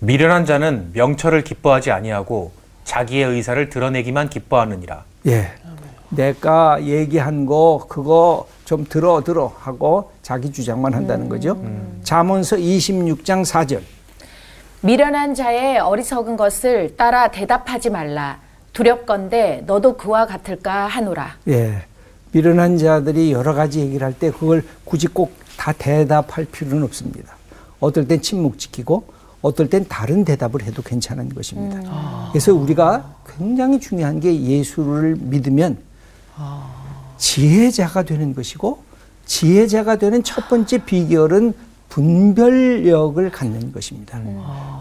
미련한 0.00 0.44
자는 0.46 0.90
명철을 0.92 1.44
기뻐하지 1.44 1.92
아니하고 1.92 2.52
자기의 2.84 3.24
의사를 3.30 3.68
드러내기만 3.70 4.30
기뻐하느니라. 4.30 5.04
예. 5.26 5.52
내가 6.10 6.82
얘기한 6.84 7.46
거 7.46 7.86
그거 7.88 8.48
좀 8.64 8.84
들어 8.84 9.22
들어 9.22 9.52
하고 9.58 10.10
자기 10.22 10.50
주장만 10.52 10.94
한다는 10.94 11.28
거죠. 11.28 11.62
잠언서 12.02 12.56
26장 12.56 13.44
4절. 13.44 13.97
미련한 14.80 15.34
자의 15.34 15.78
어리석은 15.78 16.36
것을 16.36 16.96
따라 16.96 17.30
대답하지 17.30 17.90
말라. 17.90 18.38
두렵건대 18.72 19.64
너도 19.66 19.96
그와 19.96 20.26
같을까 20.26 20.86
하노라. 20.86 21.36
예. 21.48 21.82
미련한 22.30 22.78
자들이 22.78 23.32
여러 23.32 23.54
가지 23.54 23.80
얘기를 23.80 24.06
할 24.06 24.12
때 24.14 24.30
그걸 24.30 24.64
굳이 24.84 25.06
꼭 25.08 25.36
다 25.58 25.72
대답할 25.72 26.44
필요는 26.44 26.84
없습니다. 26.84 27.34
어떨 27.80 28.06
땐 28.06 28.22
침묵 28.22 28.60
지키고 28.60 29.02
어떨 29.42 29.68
땐 29.68 29.84
다른 29.88 30.24
대답을 30.24 30.62
해도 30.62 30.82
괜찮은 30.82 31.30
것입니다. 31.34 32.28
그래서 32.30 32.54
우리가 32.54 33.16
굉장히 33.36 33.80
중요한 33.80 34.20
게 34.20 34.40
예수를 34.40 35.16
믿으면 35.18 35.76
지혜자가 37.16 38.04
되는 38.04 38.34
것이고 38.36 38.78
지혜자가 39.26 39.96
되는 39.96 40.22
첫 40.22 40.48
번째 40.48 40.78
비결은 40.84 41.54
분별력을 41.88 43.30
갖는 43.30 43.72
것입니다. 43.72 44.20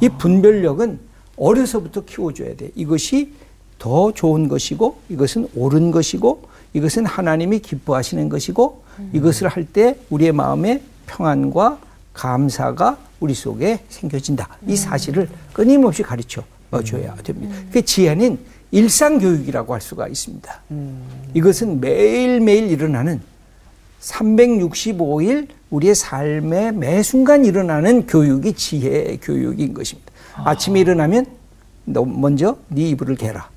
이 0.02 0.10
분별력은 0.10 1.00
어려서부터 1.38 2.06
키워줘야 2.06 2.56
돼. 2.56 2.72
이것이 2.76 3.34
더 3.80 4.12
좋은 4.12 4.48
것이고 4.48 4.98
이것은 5.10 5.48
옳은 5.56 5.91
것이고 5.91 6.43
이것은 6.74 7.06
하나님이 7.06 7.60
기뻐하시는 7.60 8.28
것이고 8.30 8.84
이것을 9.13 9.48
할 9.48 9.65
때 9.65 9.98
우리의 10.10 10.32
마음에 10.32 10.82
평안과 11.06 11.80
감사가 12.13 12.98
우리 13.20 13.34
속에 13.34 13.80
생겨진다. 13.89 14.50
이 14.67 14.76
사실을 14.76 15.30
끊임없이 15.54 16.04
가르쳐 16.04 16.43
줘야 16.84 17.15
됩니다. 17.15 17.56
그 17.72 17.84
지혜는 17.84 18.39
일상 18.72 19.20
교육이라고 19.20 19.74
할 19.74 19.80
수가 19.82 20.08
있습니다. 20.08 20.62
이것은 21.34 21.80
매일매일 21.80 22.70
일어나는 22.70 23.22
365일 24.01 25.47
우리의 25.69 25.95
삶의 25.95 26.73
매 26.73 27.03
순간 27.03 27.45
일어나는 27.45 28.07
교육이 28.07 28.53
지혜 28.53 29.17
교육인 29.21 29.73
것입니다. 29.73 30.12
아침에 30.36 30.79
일어나면 30.79 31.25
너 31.86 32.05
먼저 32.05 32.57
네 32.67 32.89
이불을 32.89 33.15
개라. 33.15 33.49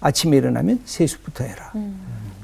아침에 0.00 0.36
일어나면 0.36 0.80
세수부터 0.84 1.44
해라. 1.44 1.72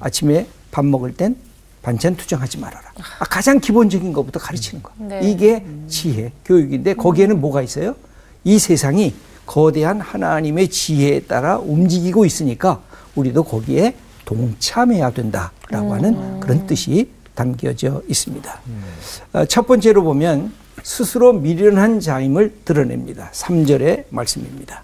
아침에 0.00 0.46
밥 0.70 0.84
먹을 0.84 1.14
땐 1.14 1.36
반찬 1.82 2.16
투정하지 2.16 2.58
말아라. 2.58 2.92
아, 3.18 3.24
가장 3.24 3.60
기본적인 3.60 4.12
것부터 4.12 4.38
가르치는 4.40 4.82
거. 4.82 4.90
네. 4.98 5.20
이게 5.22 5.64
지혜 5.86 6.32
교육인데 6.44 6.94
거기에는 6.94 7.40
뭐가 7.40 7.62
있어요? 7.62 7.94
이 8.44 8.58
세상이 8.58 9.14
거대한 9.46 10.00
하나님의 10.00 10.68
지혜에 10.68 11.20
따라 11.20 11.58
움직이고 11.58 12.26
있으니까 12.26 12.82
우리도 13.14 13.44
거기에 13.44 13.94
동참해야 14.24 15.10
된다라고 15.10 15.94
하는 15.94 16.40
그런 16.40 16.66
뜻이 16.66 17.10
담겨져 17.38 18.02
있습니다. 18.08 18.60
어, 19.32 19.44
첫 19.44 19.66
번째로 19.68 20.02
보면 20.02 20.52
스스로 20.82 21.32
미련한 21.32 22.00
자임을 22.00 22.52
드러냅니다. 22.64 23.30
3절의 23.32 24.04
말씀입니다. 24.10 24.82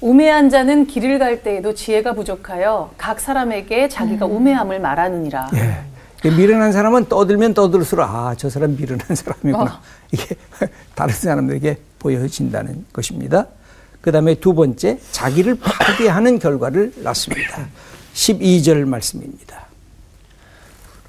우매한 0.00 0.48
자는 0.48 0.86
길을 0.86 1.18
갈 1.18 1.42
때에도 1.42 1.74
지혜가 1.74 2.14
부족하여 2.14 2.92
각 2.96 3.20
사람에게 3.20 3.88
자기가 3.88 4.26
우매함을 4.26 4.80
말하느니라. 4.80 5.50
예. 5.54 6.30
미련한 6.30 6.70
사람은 6.72 7.06
떠들면 7.06 7.54
떠들수록 7.54 8.08
아, 8.08 8.34
저 8.36 8.48
사람 8.48 8.76
미련한 8.76 9.16
사람이구나. 9.16 9.64
어. 9.64 9.80
이게 10.12 10.36
다른 10.94 11.14
사람들에게 11.14 11.78
보여진다는 11.98 12.84
것입니다. 12.92 13.46
그 14.00 14.12
다음에 14.12 14.34
두 14.36 14.54
번째, 14.54 14.98
자기를 15.10 15.58
파괴하는 15.58 16.38
결과를 16.38 16.92
낳습니다. 16.98 17.66
12절 18.14 18.84
말씀입니다. 18.86 19.69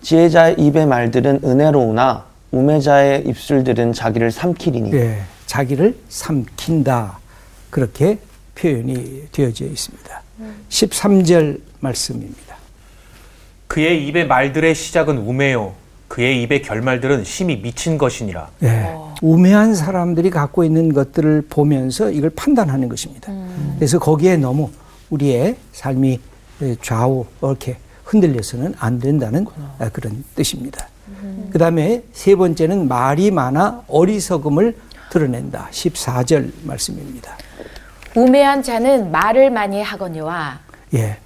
지혜자의 0.01 0.55
입의 0.57 0.85
말들은 0.87 1.41
은혜로우나 1.43 2.25
우매자의 2.51 3.23
입술들은 3.27 3.93
자기를 3.93 4.31
삼키리니 4.31 4.93
예, 4.93 5.21
자기를 5.45 5.97
삼킨다. 6.09 7.19
그렇게 7.69 8.19
표현이 8.55 9.27
되어져 9.31 9.65
있습니다. 9.65 10.21
13절 10.69 11.61
말씀입니다. 11.79 12.55
그의 13.67 14.05
입의 14.07 14.27
말들의 14.27 14.75
시작은 14.75 15.17
우매요. 15.17 15.73
그의 16.09 16.41
입의 16.43 16.61
결말들은 16.61 17.23
심히 17.23 17.61
미친 17.61 17.97
것이니라. 17.97 18.49
예, 18.63 18.93
우매한 19.21 19.75
사람들이 19.75 20.29
갖고 20.29 20.65
있는 20.65 20.91
것들을 20.91 21.43
보면서 21.49 22.11
이걸 22.11 22.31
판단하는 22.31 22.89
것입니다. 22.89 23.31
그래서 23.77 23.97
거기에 23.97 24.35
너무 24.35 24.69
우리의 25.09 25.55
삶이 25.71 26.19
좌우 26.81 27.25
이렇게 27.41 27.77
흔들려서는 28.11 28.75
안 28.77 28.99
된다는 28.99 29.45
아, 29.79 29.89
그런 29.89 30.23
뜻입니다. 30.35 30.87
그 31.49 31.57
다음에 31.57 32.03
세 32.11 32.35
번째는 32.35 32.87
말이 32.87 33.31
많아 33.31 33.83
어리석음을 33.87 34.75
드러낸다. 35.11 35.69
14절 35.71 36.51
말씀입니다. 36.63 37.37
우매한 38.15 38.63
자는 38.63 39.11
말을 39.11 39.49
많이 39.49 39.81
하거니와 39.81 40.59
예. 40.93 41.17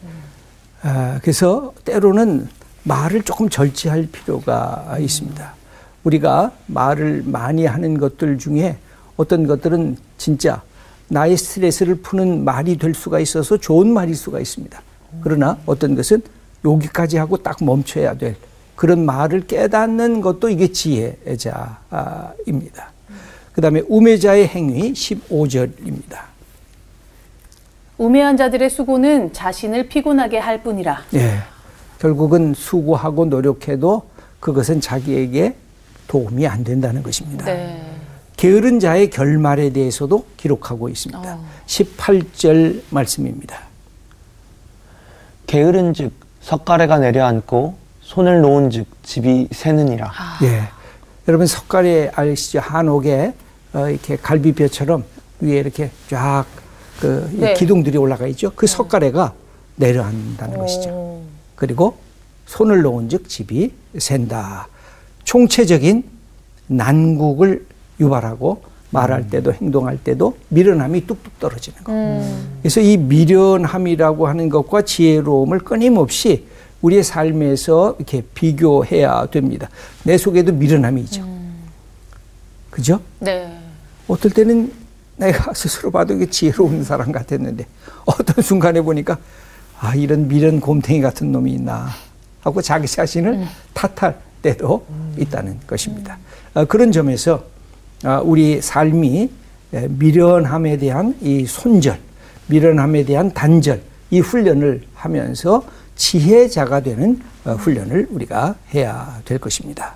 아, 0.84 1.20
그래서 1.22 1.74
때로는 1.84 2.48
말을 2.84 3.24
조금 3.24 3.50
절제할 3.50 4.08
필요가 4.12 4.96
있습니다. 5.00 5.54
우리가 6.04 6.52
말을 6.68 7.24
많이 7.26 7.66
하는 7.66 7.98
것들 7.98 8.38
중에 8.38 8.78
어떤 9.18 9.48
것들은 9.48 9.98
진짜 10.20 10.62
나의 11.08 11.38
스트레스를 11.38 11.96
푸는 11.96 12.44
말이 12.44 12.78
될 12.78 12.94
수가 12.94 13.20
있어서 13.20 13.58
좋은 13.58 13.92
말일 13.92 14.16
수가 14.16 14.40
있습니다. 14.40 14.80
그러나 15.22 15.58
어떤 15.66 15.96
것은 15.96 16.22
여기까지 16.66 17.18
하고 17.18 17.38
딱 17.38 17.64
멈춰야 17.64 18.16
될 18.16 18.36
그런 18.76 19.06
말을 19.06 19.48
깨닫는 19.48 20.22
것도 20.22 20.50
이게 20.50 20.72
지혜자입니다. 20.72 21.56
그 23.54 23.62
다음에 23.62 23.82
우매자의 23.88 24.48
행위 24.48 24.92
15절입니다. 24.92 26.20
우매한 27.98 28.36
자들의 28.36 28.70
수고는 28.70 29.32
자신을 29.32 29.88
피곤하게 29.88 30.40
할 30.40 30.62
뿐이라. 30.62 31.04
예. 31.14 31.38
결국은 32.00 32.54
수고하고 32.54 33.24
노력해도 33.26 34.10
그것은 34.42 34.82
자기에게 34.82 35.56
도움이 36.10 36.46
안 36.46 36.66
된다는 36.66 37.02
것입니다. 37.02 37.46
네. 37.46 37.82
게으른 38.36 38.82
자의 38.82 39.10
결말에 39.10 39.70
대해서도 39.72 40.26
기록하고 40.36 40.90
있습니다. 40.90 41.40
18절 41.66 42.82
말씀입니다. 42.90 43.62
게으른 45.48 45.94
즉 45.94 46.12
석가래가 46.46 47.00
내려앉고 47.00 47.76
손을 48.02 48.42
놓은 48.42 48.70
즉 48.70 48.86
집이 49.04 49.50
새느니라 49.52 50.12
예. 50.44 50.70
여러분 51.28 51.48
석가래 51.48 52.12
아시죠? 52.14 52.60
한옥에 52.60 53.34
어, 53.74 53.90
이렇게 53.90 54.16
갈비뼈처럼 54.16 55.04
위에 55.42 55.58
이렇게 55.58 55.90
쫙 56.08 56.46
그 57.00 57.30
네. 57.34 57.54
기둥들이 57.54 57.98
올라가 57.98 58.28
있죠. 58.28 58.52
그 58.56 58.68
석가래가 58.68 59.34
내려앉는다는 59.76 60.58
것이죠. 60.58 61.22
그리고 61.56 61.98
손을 62.46 62.82
놓은 62.82 63.10
즉 63.10 63.28
집이 63.28 63.74
샌다. 63.98 64.68
총체적인 65.24 66.04
난국을 66.68 67.66
유발하고 68.00 68.64
말할 68.92 69.30
때도 69.30 69.54
행동할 69.54 69.98
때도 69.98 70.38
미련함이 70.50 71.06
뚝뚝 71.08 71.40
떨어지는 71.40 71.84
것. 71.84 71.92
그래서 72.62 72.82
이 72.82 72.98
미련함이라고 72.98 74.28
하는 74.28 74.50
것과 74.50 74.84
지혜로움을 74.84 75.60
끊임없이 75.60 76.48
우리의 76.82 77.04
삶에서 77.04 77.96
이렇게 77.98 78.22
비교해야 78.34 79.26
됩니다. 79.28 79.70
내 80.04 80.18
속에도 80.18 80.54
미련함이 80.54 81.02
있죠. 81.02 81.28
그죠? 82.70 83.00
네. 83.20 83.58
어떨 84.08 84.32
때는 84.32 84.72
내가 85.18 85.54
스스로 85.54 85.92
봐도 85.92 86.14
이게 86.14 86.30
지혜로운 86.30 86.84
사람 86.84 87.12
같았는데 87.12 87.66
어떤 88.06 88.44
순간에 88.44 88.82
보니까 88.82 89.18
아 89.80 89.96
이런 89.96 90.28
미련 90.28 90.60
곰탱이 90.60 91.02
같은 91.02 91.32
놈이 91.32 91.54
있나 91.54 91.90
하고 92.42 92.62
자기 92.62 92.88
자신을 92.88 93.46
탓할 93.74 94.20
때도 94.42 94.86
있다는 95.18 95.60
것입니다. 95.66 96.18
아, 96.54 96.66
그런 96.66 96.92
점에서 96.92 97.36
아, 97.36 97.55
우리 98.24 98.62
삶이 98.62 99.30
에, 99.74 99.88
미련함에 99.90 100.78
대한 100.78 101.16
이 101.22 101.46
손절, 101.46 102.00
미련함에 102.48 103.04
대한 103.06 103.34
단절 103.34 103.82
이 104.12 104.20
훈련을 104.20 104.84
하면서 104.94 105.64
지혜자가 105.96 106.82
되는 106.82 107.20
어, 107.46 107.54
훈련을 107.54 108.08
우리가 108.12 108.56
해야 108.74 109.22
될 109.26 109.38
것입니다. 109.38 109.96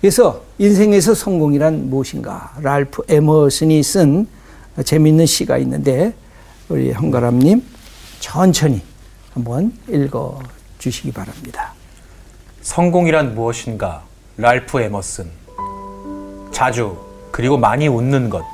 그래서 0.00 0.42
인생에서 0.58 1.14
성공이란 1.14 1.88
무엇인가? 1.90 2.54
랄프 2.60 3.02
에머슨이 3.08 3.82
쓴 3.82 4.26
재미있는 4.84 5.26
시가 5.26 5.58
있는데 5.58 6.12
우리 6.68 6.92
형가람님 6.92 7.62
천천히 8.20 8.82
한번 9.32 9.72
읽어 9.88 10.40
주시기 10.78 11.12
바랍니다. 11.12 11.72
성공이란 12.62 13.34
무엇인가? 13.34 14.02
랄프 14.36 14.80
에머슨. 14.80 15.26
자주 16.52 17.07
그리고 17.30 17.56
많이 17.56 17.88
웃는 17.88 18.30
것. 18.30 18.44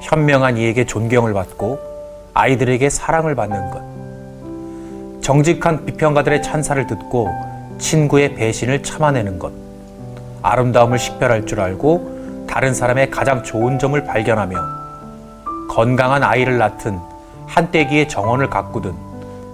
현명한 0.00 0.56
이에게 0.56 0.84
존경을 0.84 1.32
받고 1.32 1.78
아이들에게 2.34 2.88
사랑을 2.90 3.34
받는 3.34 3.70
것. 3.70 5.22
정직한 5.22 5.84
비평가들의 5.84 6.42
찬사를 6.42 6.86
듣고 6.86 7.30
친구의 7.78 8.34
배신을 8.34 8.82
참아내는 8.82 9.38
것. 9.38 9.52
아름다움을 10.42 10.98
식별할 10.98 11.46
줄 11.46 11.60
알고 11.60 12.46
다른 12.48 12.74
사람의 12.74 13.10
가장 13.10 13.42
좋은 13.42 13.78
점을 13.78 14.02
발견하며 14.04 14.58
건강한 15.70 16.22
아이를 16.22 16.58
낳든 16.58 16.98
한때기의 17.46 18.08
정원을 18.08 18.50
가꾸든 18.50 18.92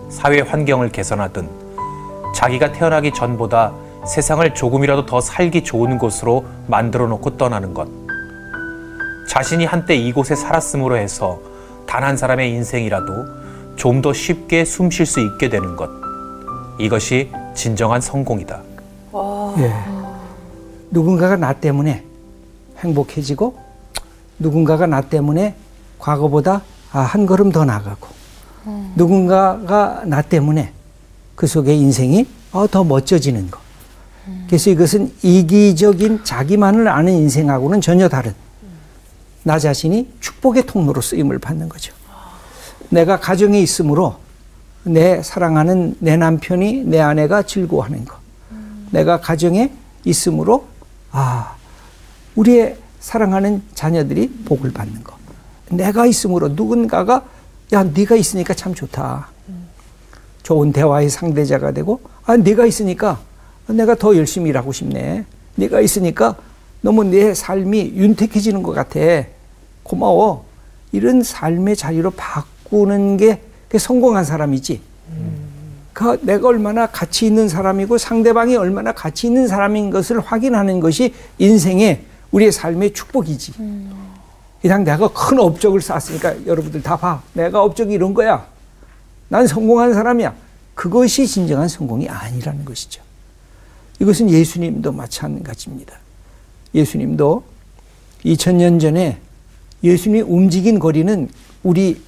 사회 0.08 0.40
환경을 0.40 0.88
개선하든 0.88 1.48
자기가 2.34 2.72
태어나기 2.72 3.12
전보다 3.12 3.72
세상을 4.06 4.54
조금이라도 4.54 5.06
더 5.06 5.20
살기 5.20 5.64
좋은 5.64 5.98
곳으로 5.98 6.44
만들어 6.66 7.06
놓고 7.08 7.36
떠나는 7.36 7.74
것. 7.74 7.88
자신이 9.28 9.64
한때 9.66 9.94
이곳에 9.96 10.34
살았음으로 10.34 10.96
해서 10.96 11.38
단 11.86 12.02
한 12.04 12.16
사람의 12.16 12.50
인생이라도 12.52 13.12
좀 13.76 14.02
더 14.02 14.12
쉽게 14.12 14.64
숨 14.64 14.90
쉴 14.90 15.06
수 15.06 15.20
있게 15.20 15.48
되는 15.48 15.76
것. 15.76 15.88
이것이 16.78 17.30
진정한 17.54 18.00
성공이다. 18.00 18.60
예. 19.58 19.72
누군가가 20.90 21.36
나 21.36 21.52
때문에 21.52 22.04
행복해지고 22.78 23.56
누군가가 24.38 24.86
나 24.86 25.00
때문에 25.00 25.54
과거보다 25.98 26.62
아, 26.92 27.00
한 27.00 27.26
걸음 27.26 27.50
더 27.52 27.64
나가고 27.64 28.06
누군가가 28.96 30.02
나 30.06 30.22
때문에 30.22 30.72
그 31.34 31.46
속에 31.46 31.74
인생이 31.74 32.26
어, 32.52 32.66
더 32.66 32.84
멋져지는 32.84 33.50
것. 33.50 33.60
그래서 34.46 34.70
이것은 34.70 35.12
이기적인 35.22 36.24
자기만을 36.24 36.88
아는 36.88 37.12
인생하고는 37.12 37.80
전혀 37.80 38.08
다른 38.08 38.34
나 39.42 39.58
자신이 39.58 40.10
축복의 40.20 40.66
통로로 40.66 41.00
쓰임을 41.00 41.38
받는 41.38 41.68
거죠. 41.68 41.94
내가 42.90 43.20
가정에 43.20 43.60
있으므로 43.60 44.16
내 44.84 45.22
사랑하는 45.22 45.96
내 45.98 46.16
남편이 46.16 46.84
내 46.84 47.00
아내가 47.00 47.42
즐거워하는 47.42 48.04
것. 48.04 48.16
내가 48.90 49.20
가정에 49.20 49.72
있으므로 50.04 50.66
아 51.10 51.54
우리의 52.34 52.76
사랑하는 53.00 53.62
자녀들이 53.74 54.44
복을 54.44 54.72
받는 54.72 55.04
것. 55.04 55.14
내가 55.70 56.06
있으므로 56.06 56.48
누군가가 56.48 57.24
야 57.72 57.82
네가 57.84 58.16
있으니까 58.16 58.54
참 58.54 58.74
좋다. 58.74 59.28
좋은 60.42 60.72
대화의 60.72 61.10
상대자가 61.10 61.72
되고 61.72 62.00
아 62.24 62.36
네가 62.36 62.64
있으니까 62.64 63.20
내가 63.68 63.94
더 63.94 64.16
열심히 64.16 64.50
일하고 64.50 64.72
싶네. 64.72 65.24
네가 65.56 65.80
있으니까 65.80 66.36
너무 66.80 67.04
내 67.04 67.34
삶이 67.34 67.92
윤택해지는 67.94 68.62
것 68.62 68.72
같아. 68.72 68.98
고마워. 69.82 70.44
이런 70.92 71.22
삶의 71.22 71.76
자리로 71.76 72.10
바꾸는 72.12 73.16
게 73.16 73.40
성공한 73.76 74.24
사람이지. 74.24 74.80
그 75.92 76.18
내가 76.22 76.48
얼마나 76.48 76.86
가치 76.86 77.26
있는 77.26 77.48
사람이고 77.48 77.98
상대방이 77.98 78.56
얼마나 78.56 78.92
가치 78.92 79.26
있는 79.26 79.48
사람인 79.48 79.90
것을 79.90 80.20
확인하는 80.20 80.80
것이 80.80 81.12
인생의 81.38 82.04
우리의 82.30 82.52
삶의 82.52 82.92
축복이지. 82.92 83.52
그냥 84.62 84.84
내가 84.84 85.08
큰 85.08 85.40
업적을 85.40 85.80
쌓았으니까 85.80 86.46
여러분들 86.46 86.82
다 86.82 86.96
봐. 86.96 87.22
내가 87.32 87.62
업적이 87.62 87.94
이런 87.94 88.14
거야. 88.14 88.46
난 89.28 89.46
성공한 89.46 89.92
사람이야. 89.92 90.34
그것이 90.74 91.26
진정한 91.26 91.68
성공이 91.68 92.08
아니라는 92.08 92.64
것이죠. 92.64 93.02
이것은 94.00 94.30
예수님도 94.30 94.92
마찬가지입니다. 94.92 95.94
예수님도 96.74 97.42
2000년 98.24 98.80
전에 98.80 99.18
예수님이 99.82 100.22
움직인 100.22 100.78
거리는 100.78 101.28
우리 101.62 102.00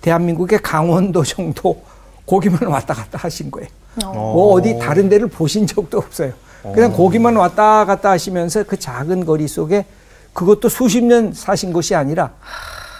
대한민국의 0.00 0.60
강원도 0.62 1.22
정도 1.24 1.82
거기만 2.26 2.62
왔다 2.64 2.94
갔다 2.94 3.18
하신 3.18 3.50
거예요. 3.50 3.68
뭐 4.04 4.52
어디 4.52 4.78
다른 4.78 5.08
데를 5.08 5.26
보신 5.28 5.66
적도 5.66 5.98
없어요. 5.98 6.32
그냥 6.62 6.92
거기만 6.92 7.36
왔다 7.36 7.84
갔다 7.84 8.10
하시면서 8.10 8.62
그 8.62 8.78
작은 8.78 9.24
거리 9.26 9.48
속에 9.48 9.84
그것도 10.32 10.68
수십 10.68 11.02
년 11.02 11.32
사신 11.32 11.72
것이 11.72 11.94
아니라 11.94 12.32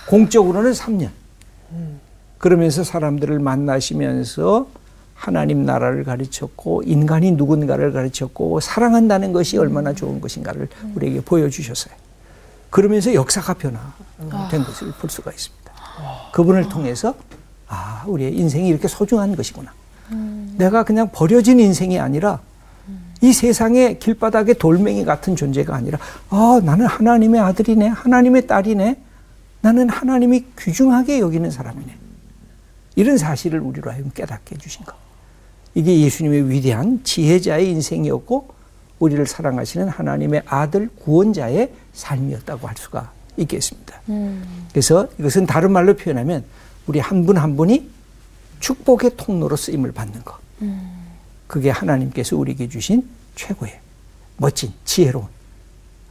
공적으로는 0.08 0.72
3년. 0.72 1.10
그러면서 2.38 2.82
사람들을 2.82 3.38
만나시면서 3.38 4.66
하나님 5.22 5.64
나라를 5.64 6.02
가르쳤고 6.02 6.82
인간이 6.84 7.30
누군가를 7.30 7.92
가르쳤고 7.92 8.58
사랑한다는 8.58 9.32
것이 9.32 9.56
얼마나 9.56 9.92
좋은 9.92 10.20
것인가를 10.20 10.68
우리에게 10.96 11.20
보여주셨어요. 11.20 11.94
그러면서 12.70 13.14
역사가 13.14 13.54
변화된 13.54 14.64
것을 14.64 14.90
볼 15.00 15.08
수가 15.08 15.30
있습니다. 15.30 15.72
그분을 16.32 16.68
통해서 16.68 17.14
아 17.68 18.02
우리의 18.08 18.36
인생이 18.36 18.66
이렇게 18.68 18.88
소중한 18.88 19.36
것이구나. 19.36 19.72
내가 20.56 20.82
그냥 20.82 21.08
버려진 21.12 21.60
인생이 21.60 22.00
아니라 22.00 22.40
이 23.20 23.32
세상의 23.32 24.00
길바닥의 24.00 24.56
돌멩이 24.56 25.04
같은 25.04 25.36
존재가 25.36 25.72
아니라 25.72 26.00
아 26.30 26.60
나는 26.64 26.86
하나님의 26.86 27.40
아들이네 27.40 27.86
하나님의 27.86 28.48
딸이네 28.48 29.00
나는 29.60 29.88
하나님이 29.88 30.46
귀중하게 30.58 31.20
여기는 31.20 31.48
사람이네 31.48 31.96
이런 32.96 33.16
사실을 33.16 33.60
우리로 33.60 33.92
하여금 33.92 34.10
깨닫게 34.12 34.56
해주신 34.56 34.84
것 34.84 34.96
이게 35.74 36.00
예수님의 36.00 36.50
위대한 36.50 37.02
지혜자의 37.02 37.70
인생이었고 37.70 38.48
우리를 38.98 39.26
사랑하시는 39.26 39.88
하나님의 39.88 40.42
아들 40.46 40.88
구원자의 41.00 41.72
삶이었다고 41.92 42.68
할 42.68 42.76
수가 42.76 43.10
있겠습니다. 43.36 44.00
그래서 44.70 45.08
이것은 45.18 45.46
다른 45.46 45.72
말로 45.72 45.96
표현하면 45.96 46.44
우리 46.86 47.00
한 47.00 47.24
분한 47.26 47.56
분이 47.56 47.90
축복의 48.60 49.12
통로로 49.16 49.56
쓰임을 49.56 49.92
받는 49.92 50.22
것. 50.24 50.36
그게 51.46 51.70
하나님께서 51.70 52.36
우리에게 52.36 52.68
주신 52.68 53.08
최고의 53.34 53.80
멋진 54.36 54.72
지혜로운 54.84 55.26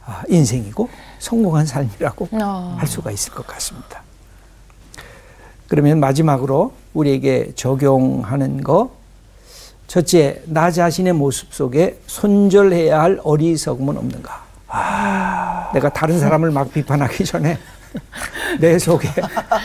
아, 0.04 0.22
인생이고 0.28 0.88
성공한 1.18 1.64
삶이라고 1.64 2.28
어. 2.32 2.76
할 2.78 2.86
수가 2.88 3.10
있을 3.10 3.32
것 3.32 3.46
같습니다. 3.46 4.02
그러면 5.68 6.00
마지막으로 6.00 6.74
우리에게 6.92 7.52
적용하는 7.54 8.62
거 8.62 8.96
첫째, 9.96 10.40
나 10.46 10.70
자신의 10.70 11.12
모습 11.12 11.52
속에 11.52 12.00
손절해야 12.06 12.98
할 12.98 13.20
어리석음은 13.22 13.98
없는가? 13.98 14.42
내가 15.74 15.92
다른 15.92 16.18
사람을 16.18 16.50
막 16.50 16.72
비판하기 16.72 17.22
전에 17.26 17.58
내 18.58 18.78
속에 18.78 19.06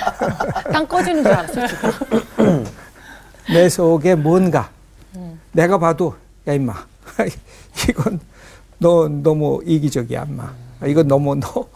땅 0.74 0.86
꺼지는 0.86 1.24
줄 1.24 1.32
알았어 1.32 1.68
지금. 1.68 2.66
내 3.54 3.70
속에 3.70 4.16
뭔가? 4.16 4.70
내가 5.54 5.78
봐도 5.78 6.14
야 6.46 6.52
임마. 6.52 6.74
이건 7.90 8.20
너 8.80 9.08
너무 9.08 9.62
이기적이야 9.66 10.26
임마. 10.26 10.54
이건 10.88 11.08
너무 11.08 11.40
너 11.40 11.70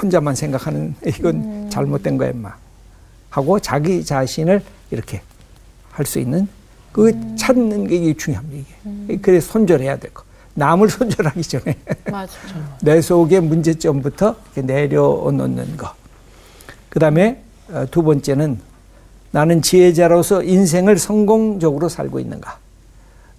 혼자만 0.00 0.36
생각하는 0.36 0.94
이건 1.04 1.68
잘못된 1.70 2.18
거야 2.18 2.30
임마. 2.30 2.54
하고 3.30 3.58
자기 3.58 4.04
자신을 4.04 4.62
이렇게 4.92 5.22
할 5.90 6.06
수 6.06 6.20
있는 6.20 6.46
그 6.96 7.12
찾는 7.36 7.88
게 7.88 7.96
이게 7.96 8.14
중요합니다 8.14 8.74
이게 9.04 9.18
그래서 9.18 9.52
손절해야 9.52 9.98
되고 9.98 10.22
남을 10.54 10.88
손절하기 10.96 11.42
전에. 11.42 11.76
내 12.80 13.02
속의 13.02 13.42
문제점부터 13.42 14.34
내려놓는 14.54 15.76
거. 15.76 15.92
그 16.88 16.98
다음에 16.98 17.42
두 17.90 18.02
번째는 18.02 18.58
나는 19.30 19.60
지혜자로서 19.60 20.42
인생을 20.42 20.96
성공적으로 20.96 21.90
살고 21.90 22.18
있는가. 22.18 22.56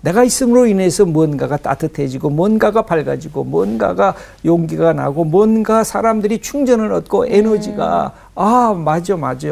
내가 0.04 0.24
있음으로 0.24 0.68
인해서 0.68 1.06
뭔가가 1.06 1.58
따뜻해지고 1.58 2.30
뭔가가 2.30 2.84
밝아지고 2.84 3.44
뭔가가 3.44 4.14
용기가 4.46 4.94
나고 4.94 5.24
뭔가 5.24 5.84
사람들이 5.84 6.42
충전을 6.42 6.94
얻고 6.94 7.26
에너지가 7.26 8.14
아 8.36 8.74
맞아 8.78 9.18
맞아 9.18 9.48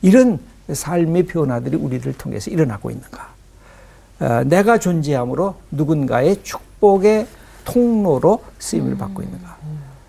이런 0.00 0.38
삶의 0.72 1.26
변화들이 1.26 1.76
우리를 1.76 2.12
통해서 2.14 2.50
일어나고 2.50 2.90
있는가. 2.90 3.34
어, 4.20 4.44
내가 4.44 4.78
존재함으로 4.78 5.56
누군가의 5.70 6.42
축복의 6.42 7.26
통로로 7.64 8.44
쓰임을 8.58 8.96
받고 8.96 9.22
있는가. 9.22 9.56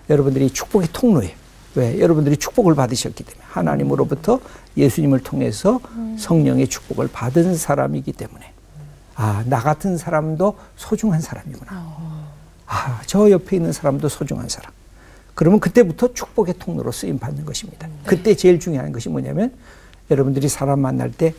여러분들이 0.09 0.49
축복의 0.51 0.89
통로예요. 0.93 1.33
왜? 1.75 1.99
여러분들이 1.99 2.37
축복을 2.37 2.75
받으셨기 2.75 3.23
때문에 3.23 3.45
하나님으로부터 3.49 4.39
예수님을 4.77 5.19
통해서 5.19 5.79
성령의 6.17 6.67
축복을 6.67 7.09
받은 7.11 7.55
사람이기 7.55 8.13
때문에 8.13 8.53
아, 9.15 9.43
나 9.47 9.59
같은 9.59 9.97
사람도 9.97 10.57
소중한 10.75 11.21
사람이구나. 11.21 11.71
아, 12.67 13.01
저 13.05 13.29
옆에 13.29 13.57
있는 13.57 13.71
사람도 13.71 14.09
소중한 14.09 14.49
사람. 14.49 14.71
그러면 15.33 15.59
그때부터 15.59 16.13
축복의 16.13 16.55
통로로 16.59 16.91
쓰임 16.91 17.19
받는 17.19 17.45
것입니다. 17.45 17.87
그때 18.05 18.35
제일 18.35 18.59
중요한 18.59 18.91
것이 18.91 19.09
뭐냐면 19.09 19.53
여러분들이 20.09 20.47
사람 20.49 20.79
만날 20.79 21.11
때 21.11 21.33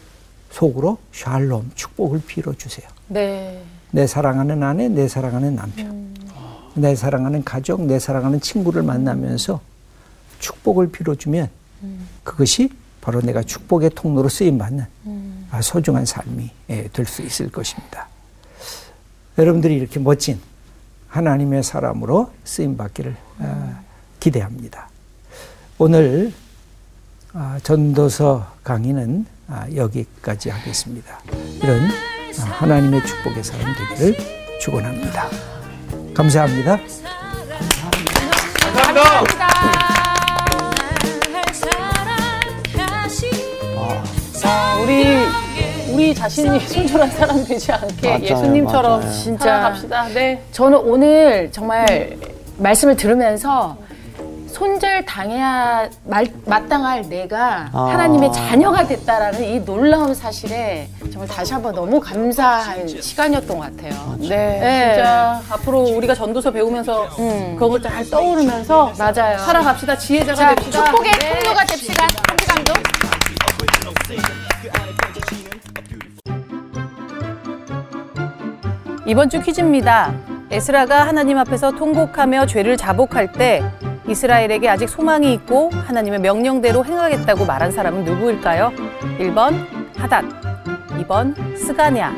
속으로 0.50 0.98
샬롬 1.12 1.72
축복을 1.74 2.22
빌어 2.26 2.52
주세요. 2.54 2.88
네. 3.08 3.62
내 3.90 4.06
사랑하는 4.06 4.62
아내, 4.62 4.88
내 4.88 5.08
사랑하는 5.08 5.56
남편, 5.56 6.14
내 6.74 6.94
사랑하는 6.94 7.44
가족, 7.44 7.82
내 7.82 7.98
사랑하는 7.98 8.40
친구를 8.40 8.82
만나면서 8.82 9.60
축복을 10.40 10.90
빌어주면 10.90 11.48
그것이 12.24 12.70
바로 13.00 13.20
내가 13.20 13.42
축복의 13.42 13.90
통로로 13.94 14.28
쓰임 14.28 14.58
받는 14.58 14.84
아, 15.50 15.62
소중한 15.62 16.04
삶이 16.04 16.50
예, 16.70 16.88
될수 16.88 17.22
있을 17.22 17.50
것입니다. 17.50 18.08
여러분들이 19.38 19.76
이렇게 19.76 20.00
멋진 20.00 20.40
하나님의 21.08 21.62
사람으로 21.62 22.32
쓰임 22.44 22.76
받기를 22.76 23.16
아, 23.38 23.80
기대합니다. 24.18 24.88
오늘 25.78 26.32
아, 26.34 26.45
전도서 27.62 28.46
강의는 28.64 29.26
아, 29.48 29.66
여기까지 29.74 30.50
하겠습니다. 30.50 31.18
이런 31.62 31.80
아, 32.40 32.44
하나님의 32.58 33.04
축복의 33.04 33.44
사람 33.44 33.72
되기를 33.74 34.16
축원합니다. 34.60 35.28
감사합니다. 36.14 36.78
아, 44.44 44.78
우리 44.82 45.04
우리 45.92 46.14
자신이 46.14 46.60
순전한 46.60 47.10
사람 47.10 47.44
되지 47.44 47.72
않게 47.72 48.08
맞아요, 48.08 48.22
예수님처럼 48.22 49.00
맞아요. 49.00 49.12
진짜. 49.12 49.44
살아갑시다. 49.44 50.08
네. 50.08 50.42
저는 50.52 50.78
오늘 50.78 51.50
정말 51.52 52.16
말씀을 52.58 52.96
들으면서 52.96 53.76
손절 54.60 55.04
당해야 55.04 55.86
말, 56.04 56.26
마땅할 56.46 57.10
내가 57.10 57.68
아. 57.74 57.88
하나님의 57.90 58.32
자녀가 58.32 58.86
됐다라는 58.86 59.44
이 59.44 59.62
놀라운 59.62 60.14
사실에 60.14 60.88
정말 61.12 61.28
다시 61.28 61.52
한번 61.52 61.74
너무 61.74 62.00
감사한 62.00 62.88
시간이었던 62.88 63.58
것 63.58 63.76
같아요. 63.76 64.16
네, 64.18 64.28
네. 64.28 64.94
진짜 64.94 65.42
앞으로 65.50 65.80
우리가 65.80 66.14
전도서 66.14 66.52
배우면서 66.52 67.06
그걸 67.58 67.82
잘 67.82 68.08
떠오르면서 68.08 68.94
맞아요. 68.98 69.36
살아갑시다. 69.36 69.98
지혜자가 69.98 70.34
자, 70.34 70.54
됩시다. 70.54 70.84
축복의 70.86 71.12
네. 71.12 71.38
통로가 71.38 71.64
됩시다. 71.66 72.06
한지 72.26 72.46
감독. 72.46 72.76
이번 79.06 79.28
주 79.28 79.38
퀴즈입니다. 79.42 80.14
에스라가 80.50 81.06
하나님 81.06 81.36
앞에서 81.36 81.72
통곡하며 81.72 82.46
죄를 82.46 82.78
자복할 82.78 83.32
때 83.32 83.62
이스라엘에게 84.08 84.68
아직 84.68 84.88
소망이 84.88 85.32
있고 85.34 85.70
하나님의 85.70 86.20
명령대로 86.20 86.84
행하겠다고 86.84 87.44
말한 87.44 87.72
사람은 87.72 88.04
누구일까요? 88.04 88.72
1번 89.18 89.66
하닷, 89.96 90.24
2번 90.98 91.34
스가냐, 91.56 92.16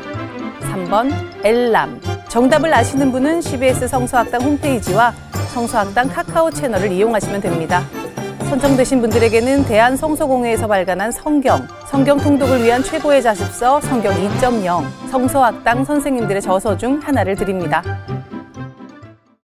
3번 0.61 1.11
엘람. 1.43 1.99
정답을 2.27 2.73
아시는 2.73 3.11
분은 3.11 3.41
CBS 3.41 3.87
성서학당 3.87 4.41
홈페이지와 4.41 5.13
성서학당 5.53 6.09
카카오 6.09 6.51
채널을 6.51 6.91
이용하시면 6.91 7.41
됩니다. 7.41 7.83
선정되신 8.49 9.01
분들에게는 9.01 9.65
대한성서공회에서 9.65 10.67
발간한 10.67 11.11
성경, 11.11 11.67
성경 11.87 12.17
통독을 12.17 12.63
위한 12.63 12.83
최고의 12.83 13.21
자습서 13.21 13.79
성경 13.81 14.13
2.0, 14.13 15.09
성서학당 15.09 15.85
선생님들의 15.85 16.41
저서 16.41 16.75
중 16.75 16.99
하나를 17.03 17.35
드립니다. 17.35 17.83